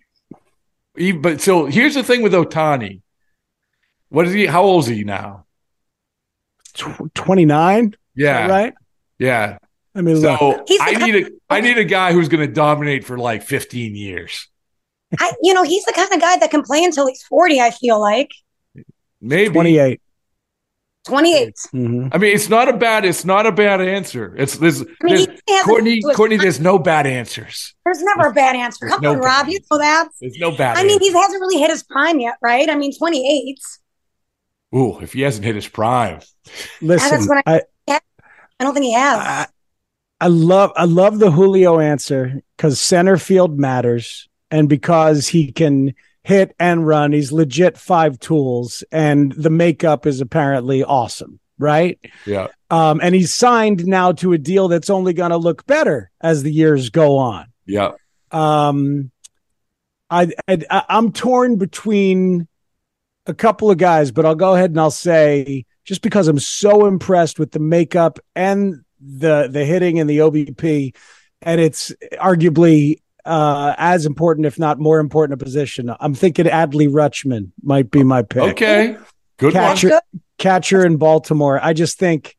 But 1.20 1.42
so 1.42 1.66
here's 1.66 1.94
the 1.94 2.02
thing 2.02 2.22
with 2.22 2.32
Ohtani. 2.32 3.02
What 4.08 4.26
is 4.26 4.32
he? 4.32 4.46
How 4.46 4.62
old 4.62 4.84
is 4.84 4.88
he 4.88 5.04
now? 5.04 5.44
Twenty 7.14 7.44
nine. 7.44 7.94
Yeah. 8.14 8.46
Right. 8.46 8.72
Yeah. 9.18 9.58
I 9.94 10.00
mean, 10.00 10.22
so 10.22 10.64
I 10.80 10.94
need 10.94 11.26
a 11.26 11.30
I 11.50 11.60
need 11.60 11.76
a 11.76 11.84
guy 11.84 12.12
who's 12.12 12.28
going 12.28 12.46
to 12.46 12.52
dominate 12.52 13.04
for 13.04 13.18
like 13.18 13.42
15 13.42 13.94
years. 13.94 14.48
I, 15.18 15.32
you 15.42 15.54
know, 15.54 15.62
he's 15.62 15.84
the 15.84 15.92
kind 15.92 16.12
of 16.12 16.20
guy 16.20 16.36
that 16.38 16.50
can 16.50 16.62
play 16.62 16.84
until 16.84 17.06
he's 17.06 17.22
40. 17.22 17.60
I 17.60 17.70
feel 17.70 18.00
like 18.00 18.30
maybe 19.20 19.52
28. 19.54 20.00
28. 21.06 21.54
Mm-hmm. 21.72 22.08
I 22.12 22.18
mean, 22.18 22.34
it's 22.34 22.48
not 22.48 22.68
a 22.68 22.76
bad. 22.76 23.04
It's 23.04 23.24
not 23.24 23.46
a 23.46 23.52
bad 23.52 23.80
answer. 23.80 24.34
It's 24.36 24.58
this 24.58 24.84
I 25.02 25.04
mean, 25.04 25.40
Courtney. 25.64 26.02
Courtney, 26.14 26.36
there's 26.38 26.60
no 26.60 26.78
bad 26.78 27.06
answers. 27.06 27.74
There's 27.84 28.02
never 28.02 28.28
a 28.28 28.32
bad 28.32 28.56
answer. 28.56 28.80
There's 28.82 28.94
Come 28.94 29.02
no 29.02 29.12
on, 29.12 29.18
Rob. 29.18 29.46
bad 29.46 29.52
You 29.52 29.60
know 29.70 29.78
that. 29.78 30.08
There's 30.20 30.38
no 30.38 30.50
bad. 30.50 30.76
I 30.76 30.82
mean, 30.82 30.92
answer. 30.92 31.04
he 31.04 31.12
hasn't 31.12 31.40
really 31.40 31.58
hit 31.58 31.70
his 31.70 31.82
prime 31.82 32.20
yet, 32.20 32.34
right? 32.42 32.68
I 32.68 32.74
mean, 32.74 32.92
28. 32.96 33.58
Ooh, 34.74 34.98
if 35.00 35.14
he 35.14 35.22
hasn't 35.22 35.46
hit 35.46 35.54
his 35.54 35.66
prime. 35.66 36.20
Listen, 36.82 37.10
that's 37.10 37.28
what 37.28 37.42
I, 37.46 37.62
I, 37.88 38.00
I 38.60 38.64
don't 38.64 38.74
think 38.74 38.84
he 38.84 38.92
has. 38.92 39.18
I, 39.18 39.46
I 40.20 40.26
love 40.26 40.72
I 40.76 40.84
love 40.84 41.18
the 41.18 41.30
Julio 41.30 41.78
answer 41.78 42.42
because 42.56 42.80
center 42.80 43.16
field 43.16 43.58
matters, 43.58 44.27
and 44.50 44.68
because 44.68 45.28
he 45.28 45.52
can 45.52 45.94
hit 46.22 46.54
and 46.58 46.86
run, 46.86 47.12
he's 47.12 47.32
legit 47.32 47.78
five 47.78 48.18
tools, 48.18 48.84
and 48.92 49.32
the 49.32 49.50
makeup 49.50 50.06
is 50.06 50.20
apparently 50.20 50.84
awesome, 50.84 51.40
right? 51.58 51.98
Yeah. 52.26 52.48
Um, 52.70 53.00
and 53.02 53.14
he's 53.14 53.32
signed 53.32 53.86
now 53.86 54.12
to 54.12 54.32
a 54.32 54.38
deal 54.38 54.68
that's 54.68 54.90
only 54.90 55.12
going 55.12 55.30
to 55.30 55.36
look 55.36 55.66
better 55.66 56.10
as 56.20 56.42
the 56.42 56.52
years 56.52 56.90
go 56.90 57.16
on. 57.16 57.46
Yeah. 57.64 57.92
Um, 58.30 59.10
I, 60.10 60.28
I 60.48 60.84
I'm 60.88 61.12
torn 61.12 61.56
between 61.56 62.48
a 63.26 63.34
couple 63.34 63.70
of 63.70 63.78
guys, 63.78 64.10
but 64.10 64.24
I'll 64.24 64.34
go 64.34 64.54
ahead 64.54 64.70
and 64.70 64.80
I'll 64.80 64.90
say 64.90 65.64
just 65.84 66.02
because 66.02 66.28
I'm 66.28 66.38
so 66.38 66.86
impressed 66.86 67.38
with 67.38 67.52
the 67.52 67.58
makeup 67.58 68.18
and 68.34 68.82
the 69.00 69.48
the 69.50 69.64
hitting 69.64 70.00
and 70.00 70.08
the 70.08 70.18
OBP, 70.18 70.94
and 71.42 71.60
it's 71.60 71.92
arguably 72.14 73.00
uh, 73.28 73.74
as 73.76 74.06
important, 74.06 74.46
if 74.46 74.58
not 74.58 74.78
more 74.78 74.98
important, 74.98 75.40
a 75.40 75.44
position. 75.44 75.94
I'm 76.00 76.14
thinking 76.14 76.46
Adley 76.46 76.88
Rutschman 76.88 77.50
might 77.62 77.90
be 77.90 78.02
my 78.02 78.22
pick. 78.22 78.42
Okay, 78.42 78.96
good 79.36 79.52
catcher, 79.52 79.90
one. 79.90 80.00
catcher 80.38 80.84
in 80.84 80.96
Baltimore. 80.96 81.60
I 81.62 81.74
just 81.74 81.98
think 81.98 82.36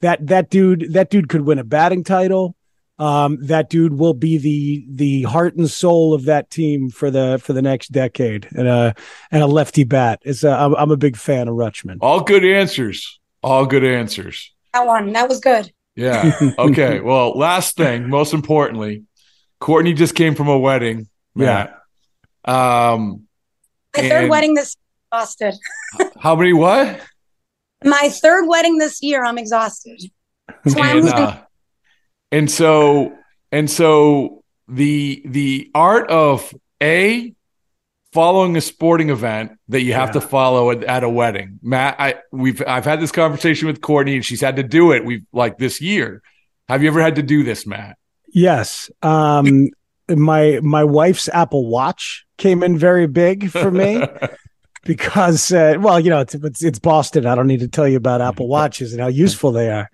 that 0.00 0.26
that 0.26 0.50
dude 0.50 0.92
that 0.92 1.10
dude 1.10 1.28
could 1.28 1.42
win 1.42 1.58
a 1.58 1.64
batting 1.64 2.04
title. 2.04 2.54
Um, 2.98 3.38
that 3.46 3.68
dude 3.68 3.94
will 3.94 4.14
be 4.14 4.38
the 4.38 4.86
the 4.88 5.22
heart 5.22 5.56
and 5.56 5.70
soul 5.70 6.14
of 6.14 6.26
that 6.26 6.50
team 6.50 6.90
for 6.90 7.10
the 7.10 7.40
for 7.42 7.52
the 7.52 7.62
next 7.62 7.88
decade, 7.92 8.48
and 8.52 8.68
a 8.68 8.94
and 9.30 9.42
a 9.42 9.46
lefty 9.46 9.84
bat. 9.84 10.20
It's 10.22 10.44
a, 10.44 10.50
I'm, 10.50 10.74
I'm 10.76 10.90
a 10.90 10.96
big 10.96 11.16
fan 11.16 11.48
of 11.48 11.54
Rutschman. 11.54 11.98
All 12.00 12.20
good 12.20 12.44
answers. 12.44 13.18
All 13.42 13.66
good 13.66 13.84
answers. 13.84 14.52
That 14.72 14.86
one, 14.86 15.12
that 15.12 15.28
was 15.28 15.40
good. 15.40 15.72
Yeah. 15.94 16.38
Okay. 16.58 17.00
well, 17.04 17.36
last 17.36 17.76
thing, 17.76 18.08
most 18.08 18.34
importantly, 18.34 19.04
Courtney 19.66 19.94
just 19.94 20.14
came 20.14 20.36
from 20.36 20.46
a 20.46 20.56
wedding. 20.56 21.08
Yeah, 21.34 21.72
Um, 22.44 23.24
My 23.96 24.08
third 24.08 24.30
wedding 24.30 24.54
this 24.54 24.76
exhausted. 25.10 25.54
how 26.20 26.36
many? 26.36 26.52
What? 26.52 27.00
My 27.84 28.08
third 28.08 28.46
wedding 28.46 28.78
this 28.78 29.02
year, 29.02 29.24
I'm 29.24 29.38
exhausted. 29.38 30.00
That's 30.62 30.76
why 30.76 30.92
I'm 30.92 30.98
and, 30.98 31.08
uh, 31.08 31.38
and 32.30 32.48
so 32.48 33.18
and 33.50 33.68
so 33.68 34.44
the 34.68 35.22
the 35.26 35.68
art 35.74 36.10
of 36.10 36.54
a 36.80 37.34
following 38.12 38.56
a 38.56 38.60
sporting 38.60 39.10
event 39.10 39.58
that 39.66 39.82
you 39.82 39.94
have 39.94 40.12
to 40.12 40.20
follow 40.20 40.70
at, 40.70 40.84
at 40.84 41.04
a 41.04 41.08
wedding 41.08 41.58
matt 41.60 41.96
i 41.98 42.14
we've 42.32 42.62
i've 42.66 42.84
had 42.84 42.98
this 42.98 43.12
conversation 43.12 43.66
with 43.66 43.80
courtney 43.82 44.14
and 44.14 44.24
she's 44.24 44.40
had 44.40 44.56
to 44.56 44.62
do 44.62 44.92
it 44.92 45.04
we've 45.04 45.26
like 45.32 45.58
this 45.58 45.82
year 45.82 46.22
have 46.66 46.82
you 46.82 46.88
ever 46.88 47.02
had 47.02 47.16
to 47.16 47.22
do 47.22 47.44
this 47.44 47.66
matt 47.66 47.98
Yes. 48.36 48.90
Um, 49.00 49.70
my 50.10 50.60
my 50.62 50.84
wife's 50.84 51.30
Apple 51.30 51.68
Watch 51.68 52.26
came 52.36 52.62
in 52.62 52.76
very 52.76 53.06
big 53.06 53.50
for 53.50 53.70
me 53.70 54.02
because, 54.84 55.50
uh, 55.52 55.76
well, 55.78 55.98
you 55.98 56.10
know, 56.10 56.20
it's, 56.20 56.34
it's 56.34 56.62
it's 56.62 56.78
Boston. 56.78 57.24
I 57.24 57.34
don't 57.34 57.46
need 57.46 57.60
to 57.60 57.68
tell 57.68 57.88
you 57.88 57.96
about 57.96 58.20
Apple 58.20 58.46
Watches 58.46 58.92
and 58.92 59.00
how 59.00 59.08
useful 59.08 59.52
they 59.52 59.70
are. 59.70 59.90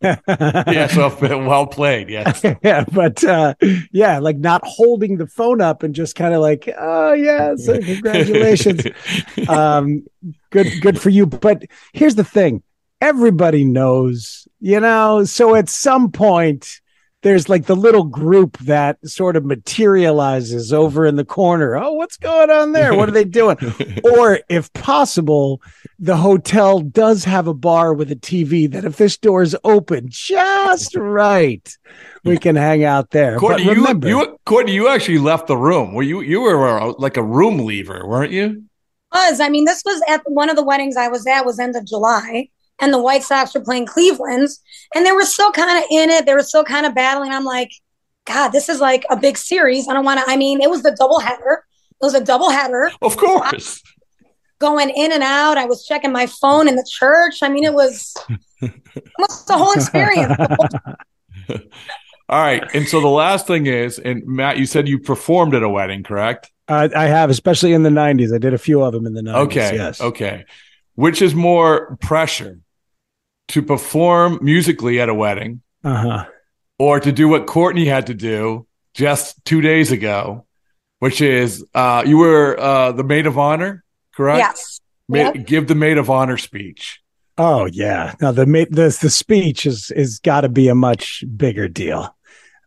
yeah 0.00 0.86
so 0.86 1.14
well 1.20 1.66
played 1.66 2.08
yes 2.08 2.42
yeah, 2.64 2.86
but 2.90 3.22
uh, 3.22 3.52
yeah, 3.92 4.18
like 4.18 4.38
not 4.38 4.62
holding 4.64 5.18
the 5.18 5.26
phone 5.26 5.60
up 5.60 5.82
and 5.82 5.94
just 5.94 6.16
kind 6.16 6.32
of 6.32 6.40
like, 6.40 6.72
oh 6.78 7.12
yeah, 7.12 7.54
so 7.54 7.78
congratulations. 7.80 8.86
um, 9.50 10.06
good, 10.48 10.68
good 10.80 10.98
for 10.98 11.10
you. 11.10 11.26
But 11.26 11.64
here's 11.92 12.14
the 12.14 12.24
thing: 12.24 12.62
everybody 13.02 13.62
knows, 13.62 14.48
you 14.58 14.80
know. 14.80 15.24
So 15.24 15.54
at 15.54 15.68
some 15.68 16.10
point, 16.10 16.80
there's 17.22 17.48
like 17.48 17.66
the 17.66 17.76
little 17.76 18.04
group 18.04 18.58
that 18.58 18.96
sort 19.06 19.36
of 19.36 19.44
materializes 19.44 20.72
over 20.72 21.04
in 21.06 21.16
the 21.16 21.24
corner. 21.24 21.76
Oh, 21.76 21.92
what's 21.92 22.16
going 22.16 22.50
on 22.50 22.72
there? 22.72 22.94
What 22.94 23.08
are 23.08 23.12
they 23.12 23.24
doing? 23.24 23.56
or 24.04 24.40
if 24.48 24.72
possible, 24.72 25.60
the 25.98 26.16
hotel 26.16 26.80
does 26.80 27.24
have 27.24 27.46
a 27.46 27.54
bar 27.54 27.92
with 27.92 28.10
a 28.10 28.16
TV 28.16 28.70
that 28.70 28.84
if 28.84 28.96
this 28.96 29.16
door 29.18 29.42
is 29.42 29.56
open 29.64 30.06
just 30.08 30.96
right, 30.96 31.76
we 32.24 32.38
can 32.38 32.56
hang 32.56 32.84
out 32.84 33.10
there. 33.10 33.38
courtney 33.38 33.64
but 33.64 33.76
you, 33.76 33.82
remember, 33.82 34.08
you 34.08 34.38
courtney 34.46 34.72
you 34.72 34.88
actually 34.88 35.18
left 35.18 35.46
the 35.46 35.56
room 35.56 35.94
well 35.94 36.04
you 36.04 36.20
you 36.20 36.40
were 36.40 36.80
uh, 36.80 36.92
like 36.98 37.16
a 37.16 37.22
room 37.22 37.58
leaver 37.64 38.06
weren't 38.06 38.32
you 38.32 38.62
was. 39.12 39.40
I 39.40 39.48
mean, 39.48 39.64
this 39.64 39.82
was 39.84 40.02
at 40.08 40.22
one 40.26 40.50
of 40.50 40.56
the 40.56 40.64
weddings 40.64 40.96
I 40.96 41.08
was 41.08 41.26
at 41.26 41.44
was 41.44 41.58
end 41.58 41.76
of 41.76 41.86
July, 41.86 42.48
and 42.80 42.92
the 42.92 43.00
White 43.00 43.22
Sox 43.22 43.54
were 43.54 43.60
playing 43.60 43.86
Cleveland's, 43.86 44.60
and 44.94 45.04
they 45.04 45.12
were 45.12 45.24
still 45.24 45.52
kind 45.52 45.78
of 45.78 45.84
in 45.90 46.10
it. 46.10 46.26
They 46.26 46.34
were 46.34 46.42
still 46.42 46.64
kind 46.64 46.86
of 46.86 46.94
battling. 46.94 47.32
I'm 47.32 47.44
like, 47.44 47.70
God, 48.26 48.48
this 48.50 48.68
is 48.68 48.80
like 48.80 49.04
a 49.10 49.16
big 49.16 49.36
series. 49.36 49.88
I 49.88 49.92
don't 49.92 50.04
want 50.04 50.20
to. 50.20 50.30
I 50.30 50.36
mean, 50.36 50.60
it 50.60 50.70
was 50.70 50.82
the 50.82 50.94
double 50.98 51.20
header. 51.20 51.64
It 52.00 52.04
was 52.04 52.14
a 52.14 52.24
double 52.24 52.50
header. 52.50 52.90
Of 53.02 53.16
course. 53.16 53.82
Going 54.58 54.90
in 54.90 55.12
and 55.12 55.22
out. 55.22 55.56
I 55.56 55.64
was 55.64 55.86
checking 55.86 56.12
my 56.12 56.26
phone 56.26 56.68
in 56.68 56.76
the 56.76 56.86
church. 56.88 57.42
I 57.42 57.48
mean, 57.48 57.64
it 57.64 57.72
was 57.74 58.14
almost 58.62 59.46
the 59.46 59.56
whole 59.56 59.72
experience. 59.72 60.36
all 62.28 62.38
right 62.40 62.62
and 62.74 62.86
so 62.86 63.00
the 63.00 63.08
last 63.08 63.48
thing 63.48 63.66
is 63.66 63.98
and 63.98 64.24
matt 64.24 64.56
you 64.56 64.64
said 64.64 64.86
you 64.86 65.00
performed 65.00 65.52
at 65.52 65.64
a 65.64 65.68
wedding 65.68 66.04
correct 66.04 66.52
I, 66.70 66.88
I 66.94 67.06
have, 67.06 67.30
especially 67.30 67.72
in 67.72 67.82
the 67.82 67.90
'90s. 67.90 68.34
I 68.34 68.38
did 68.38 68.54
a 68.54 68.58
few 68.58 68.82
of 68.82 68.92
them 68.92 69.06
in 69.06 69.12
the 69.12 69.22
'90s. 69.22 69.34
Okay. 69.46 69.74
Yes. 69.74 70.00
Okay. 70.00 70.44
Which 70.94 71.20
is 71.20 71.34
more 71.34 71.96
pressure 72.00 72.60
to 73.50 73.62
perform 73.62 74.38
musically 74.42 75.00
at 75.00 75.08
a 75.08 75.14
wedding 75.14 75.60
Uh 75.84 75.94
huh. 75.96 76.24
or 76.78 77.00
to 77.00 77.12
do 77.12 77.28
what 77.28 77.46
Courtney 77.46 77.84
had 77.86 78.06
to 78.08 78.14
do 78.14 78.66
just 78.94 79.44
two 79.44 79.60
days 79.60 79.92
ago, 79.92 80.46
which 80.98 81.20
is 81.20 81.64
uh, 81.74 82.02
you 82.06 82.18
were 82.18 82.58
uh, 82.58 82.92
the 82.92 83.04
maid 83.04 83.26
of 83.26 83.38
honor, 83.38 83.84
correct? 84.14 84.38
Yes. 84.38 84.80
Ma- 85.08 85.18
Yep. 85.18 85.46
Give 85.46 85.66
the 85.66 85.74
maid 85.74 85.98
of 85.98 86.08
honor 86.08 86.36
speech. 86.38 87.00
Oh 87.38 87.66
yeah. 87.66 88.14
Now 88.20 88.32
the 88.32 88.46
ma- 88.46 88.66
the 88.70 88.96
the 89.00 89.10
speech 89.10 89.66
is 89.66 89.90
is 89.90 90.18
got 90.20 90.42
to 90.42 90.48
be 90.48 90.68
a 90.68 90.74
much 90.74 91.24
bigger 91.36 91.68
deal. 91.68 92.14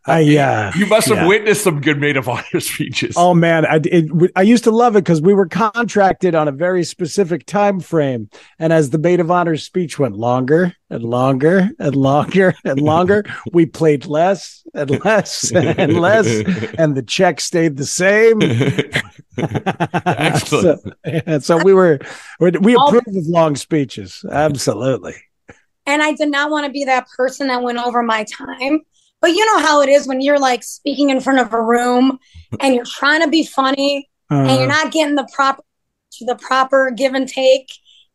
I 0.06 0.20
yeah. 0.20 0.68
Uh, 0.68 0.78
you 0.78 0.86
must 0.86 1.08
have 1.08 1.18
yeah. 1.18 1.26
witnessed 1.26 1.64
some 1.64 1.80
good 1.80 1.98
maid 1.98 2.18
of 2.18 2.28
honor 2.28 2.42
speeches. 2.60 3.14
Oh 3.16 3.32
man, 3.32 3.64
I 3.64 3.80
it, 3.84 4.32
I 4.36 4.42
used 4.42 4.64
to 4.64 4.70
love 4.70 4.96
it 4.96 5.04
because 5.04 5.22
we 5.22 5.32
were 5.32 5.46
contracted 5.46 6.34
on 6.34 6.46
a 6.46 6.52
very 6.52 6.84
specific 6.84 7.46
time 7.46 7.80
frame, 7.80 8.28
and 8.58 8.72
as 8.72 8.90
the 8.90 8.98
maid 8.98 9.20
of 9.20 9.30
honor 9.30 9.56
speech 9.56 9.98
went 9.98 10.16
longer 10.16 10.76
and 10.90 11.02
longer 11.04 11.70
and 11.78 11.96
longer 11.96 12.54
and 12.64 12.80
longer, 12.80 13.24
we 13.52 13.64
played 13.64 14.04
less 14.04 14.62
and 14.74 15.02
less 15.04 15.50
and 15.52 15.98
less, 15.98 16.26
and 16.78 16.94
the 16.94 17.02
check 17.02 17.40
stayed 17.40 17.78
the 17.78 17.86
same. 17.86 18.42
Excellent. 20.04 20.82
so, 20.82 20.92
yeah, 21.06 21.38
so 21.38 21.64
we 21.64 21.72
were 21.72 21.98
we 22.40 22.50
we 22.50 22.74
approve 22.74 23.06
of 23.06 23.26
long 23.26 23.56
speeches, 23.56 24.22
absolutely. 24.30 25.14
and 25.86 26.02
I 26.02 26.12
did 26.12 26.30
not 26.30 26.50
want 26.50 26.66
to 26.66 26.72
be 26.72 26.84
that 26.84 27.06
person 27.16 27.48
that 27.48 27.62
went 27.62 27.78
over 27.78 28.02
my 28.02 28.24
time. 28.24 28.82
But 29.24 29.32
you 29.32 29.46
know 29.46 29.58
how 29.60 29.80
it 29.80 29.88
is 29.88 30.06
when 30.06 30.20
you're 30.20 30.38
like 30.38 30.62
speaking 30.62 31.08
in 31.08 31.18
front 31.18 31.38
of 31.38 31.50
a 31.54 31.58
room 31.62 32.18
and 32.60 32.74
you're 32.74 32.84
trying 32.84 33.22
to 33.22 33.28
be 33.28 33.42
funny 33.42 34.06
and 34.28 34.46
Uh-huh. 34.46 34.58
you're 34.58 34.68
not 34.68 34.92
getting 34.92 35.14
the 35.14 35.26
proper 35.32 35.62
the 36.20 36.34
proper 36.36 36.90
give 36.90 37.14
and 37.14 37.26
take. 37.26 37.68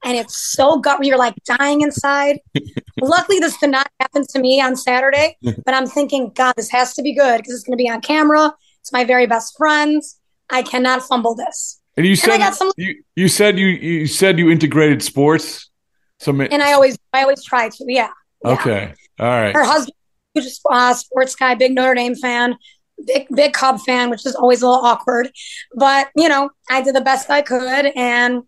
And 0.03 0.15
it's 0.15 0.37
so 0.37 0.77
gut 0.77 1.03
you're 1.03 1.17
like 1.17 1.33
dying 1.57 1.81
inside. 1.81 2.41
Luckily, 3.01 3.39
this 3.39 3.57
did 3.57 3.71
not 3.71 3.87
happen 3.99 4.23
to 4.33 4.39
me 4.39 4.61
on 4.61 4.75
Saturday, 4.75 5.35
but 5.65 5.73
I'm 5.73 5.87
thinking, 5.87 6.31
God, 6.35 6.53
this 6.57 6.69
has 6.69 6.93
to 6.93 7.01
be 7.01 7.15
good 7.15 7.37
because 7.37 7.55
it's 7.55 7.63
going 7.63 7.75
to 7.75 7.83
be 7.83 7.89
on 7.89 8.01
camera. 8.01 8.53
It's 8.81 8.93
my 8.93 9.03
very 9.03 9.25
best 9.25 9.57
friends. 9.57 10.19
I 10.51 10.61
cannot 10.61 11.01
fumble 11.01 11.33
this. 11.33 11.81
And 11.97 12.05
you 12.05 12.15
said 12.15 12.39
and 12.39 12.53
some- 12.53 12.71
you, 12.77 13.03
you 13.15 13.27
said 13.29 13.57
you 13.57 13.65
you 13.67 14.05
said 14.05 14.37
you 14.37 14.51
integrated 14.51 15.01
sports. 15.01 15.71
Some 16.19 16.39
and 16.39 16.61
I 16.61 16.73
always 16.73 16.99
I 17.13 17.23
always 17.23 17.43
try 17.43 17.69
to. 17.69 17.85
Yeah. 17.87 18.11
yeah. 18.45 18.51
Okay. 18.51 18.93
All 19.19 19.27
right. 19.27 19.55
Her 19.55 19.63
husband, 19.65 19.95
who's 20.43 20.61
a 20.65 20.73
uh, 20.73 20.93
sports 20.93 21.35
guy, 21.35 21.55
big 21.55 21.73
Notre 21.73 21.95
Dame 21.95 22.15
fan, 22.15 22.57
big 23.05 23.27
big 23.33 23.53
Cub 23.53 23.79
fan, 23.81 24.09
which 24.09 24.25
is 24.25 24.35
always 24.35 24.61
a 24.61 24.67
little 24.67 24.83
awkward. 24.83 25.31
But 25.75 26.09
you 26.15 26.29
know, 26.29 26.49
I 26.69 26.81
did 26.81 26.95
the 26.95 27.01
best 27.01 27.29
I 27.29 27.41
could, 27.41 27.91
and 27.95 28.43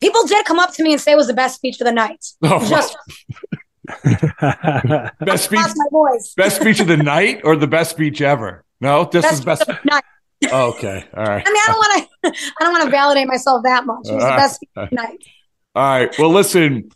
people 0.00 0.26
did 0.26 0.44
come 0.44 0.58
up 0.58 0.74
to 0.74 0.82
me 0.82 0.92
and 0.92 1.00
say 1.00 1.12
it 1.12 1.16
was 1.16 1.26
the 1.26 1.34
best 1.34 1.56
speech 1.56 1.80
of 1.80 1.86
the 1.86 1.92
night. 1.92 2.24
Oh, 2.42 2.66
Just 2.68 2.96
best 5.20 5.44
speech. 5.44 5.60
My 5.60 5.86
voice. 5.90 6.34
best 6.36 6.60
speech 6.60 6.80
of 6.80 6.86
the 6.86 6.96
night 6.96 7.40
or 7.44 7.56
the 7.56 7.66
best 7.66 7.90
speech 7.90 8.20
ever? 8.20 8.64
No, 8.80 9.04
this 9.04 9.22
best 9.22 9.34
is 9.34 9.44
best. 9.44 9.68
Night. 9.84 10.04
Oh, 10.50 10.70
okay, 10.74 11.04
all 11.14 11.24
right. 11.24 11.42
I 11.46 11.50
mean, 11.50 11.62
I 11.62 11.66
don't 11.66 11.76
want 11.76 12.02
to. 12.02 12.28
I 12.60 12.64
don't 12.64 12.72
want 12.72 12.84
to 12.84 12.90
validate 12.90 13.26
myself 13.26 13.62
that 13.64 13.86
much. 13.86 14.08
It 14.08 14.14
was 14.14 14.24
the 14.24 14.28
best 14.28 14.54
speech 14.56 14.70
of 14.76 14.90
the 14.90 14.96
night. 14.96 15.18
All 15.74 15.82
right. 15.82 16.18
Well, 16.18 16.30
listen. 16.30 16.90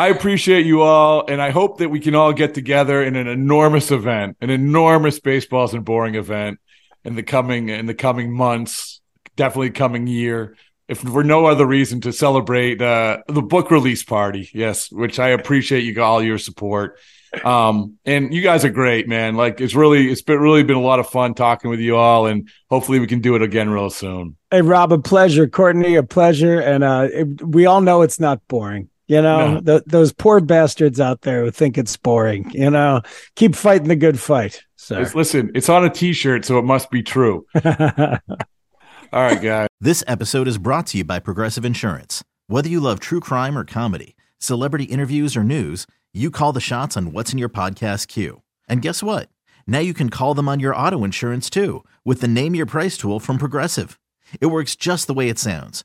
I 0.00 0.08
appreciate 0.08 0.64
you 0.64 0.80
all, 0.80 1.26
and 1.28 1.42
I 1.42 1.50
hope 1.50 1.76
that 1.76 1.90
we 1.90 2.00
can 2.00 2.14
all 2.14 2.32
get 2.32 2.54
together 2.54 3.02
in 3.02 3.16
an 3.16 3.26
enormous 3.26 3.90
event, 3.90 4.38
an 4.40 4.48
enormous 4.48 5.20
baseballs 5.20 5.74
and 5.74 5.84
boring 5.84 6.14
event 6.14 6.58
in 7.04 7.16
the 7.16 7.22
coming 7.22 7.68
in 7.68 7.84
the 7.84 7.92
coming 7.92 8.32
months, 8.32 9.02
definitely 9.36 9.72
coming 9.72 10.06
year 10.06 10.56
if 10.88 11.00
for 11.00 11.22
no 11.22 11.44
other 11.44 11.66
reason 11.66 12.00
to 12.00 12.14
celebrate 12.14 12.80
uh, 12.80 13.18
the 13.28 13.42
book 13.42 13.70
release 13.70 14.02
party. 14.02 14.48
Yes, 14.54 14.90
which 14.90 15.18
I 15.18 15.28
appreciate 15.28 15.84
you 15.84 16.02
all 16.02 16.22
your 16.22 16.38
support. 16.38 16.98
Um, 17.44 17.98
and 18.06 18.32
you 18.32 18.40
guys 18.40 18.64
are 18.64 18.70
great, 18.70 19.06
man. 19.06 19.36
Like 19.36 19.60
it's 19.60 19.74
really, 19.74 20.10
it's 20.10 20.22
been 20.22 20.40
really 20.40 20.62
been 20.62 20.78
a 20.78 20.80
lot 20.80 20.98
of 20.98 21.10
fun 21.10 21.34
talking 21.34 21.68
with 21.68 21.80
you 21.80 21.96
all, 21.96 22.24
and 22.24 22.48
hopefully 22.70 23.00
we 23.00 23.06
can 23.06 23.20
do 23.20 23.36
it 23.36 23.42
again 23.42 23.68
real 23.68 23.90
soon. 23.90 24.38
Hey, 24.50 24.62
Rob, 24.62 24.94
a 24.94 24.98
pleasure. 24.98 25.46
Courtney, 25.46 25.96
a 25.96 26.02
pleasure. 26.02 26.58
And 26.58 26.84
uh, 26.84 27.08
it, 27.12 27.46
we 27.46 27.66
all 27.66 27.82
know 27.82 28.00
it's 28.00 28.18
not 28.18 28.40
boring. 28.48 28.88
You 29.10 29.20
know, 29.20 29.54
no. 29.54 29.60
the, 29.60 29.82
those 29.86 30.12
poor 30.12 30.40
bastards 30.40 31.00
out 31.00 31.22
there 31.22 31.42
who 31.42 31.50
think 31.50 31.76
it's 31.76 31.96
boring. 31.96 32.48
You 32.52 32.70
know, 32.70 33.02
keep 33.34 33.56
fighting 33.56 33.88
the 33.88 33.96
good 33.96 34.20
fight. 34.20 34.62
So 34.76 35.04
listen, 35.16 35.50
it's 35.52 35.68
on 35.68 35.84
a 35.84 35.90
T-shirt, 35.90 36.44
so 36.44 36.60
it 36.60 36.62
must 36.62 36.92
be 36.92 37.02
true. 37.02 37.44
All 37.64 38.20
right, 39.12 39.42
guys. 39.42 39.66
This 39.80 40.04
episode 40.06 40.46
is 40.46 40.58
brought 40.58 40.86
to 40.88 40.98
you 40.98 41.04
by 41.04 41.18
Progressive 41.18 41.64
Insurance. 41.64 42.22
Whether 42.46 42.68
you 42.68 42.78
love 42.78 43.00
true 43.00 43.18
crime 43.18 43.58
or 43.58 43.64
comedy, 43.64 44.14
celebrity 44.38 44.84
interviews 44.84 45.36
or 45.36 45.42
news, 45.42 45.88
you 46.14 46.30
call 46.30 46.52
the 46.52 46.60
shots 46.60 46.96
on 46.96 47.10
what's 47.10 47.32
in 47.32 47.38
your 47.38 47.48
podcast 47.48 48.06
queue. 48.06 48.42
And 48.68 48.80
guess 48.80 49.02
what? 49.02 49.28
Now 49.66 49.80
you 49.80 49.92
can 49.92 50.10
call 50.10 50.34
them 50.34 50.48
on 50.48 50.60
your 50.60 50.74
auto 50.76 51.02
insurance 51.02 51.50
too 51.50 51.84
with 52.04 52.20
the 52.20 52.28
Name 52.28 52.54
Your 52.54 52.64
Price 52.64 52.96
tool 52.96 53.18
from 53.18 53.38
Progressive. 53.38 53.98
It 54.40 54.46
works 54.46 54.76
just 54.76 55.08
the 55.08 55.14
way 55.14 55.28
it 55.28 55.40
sounds. 55.40 55.84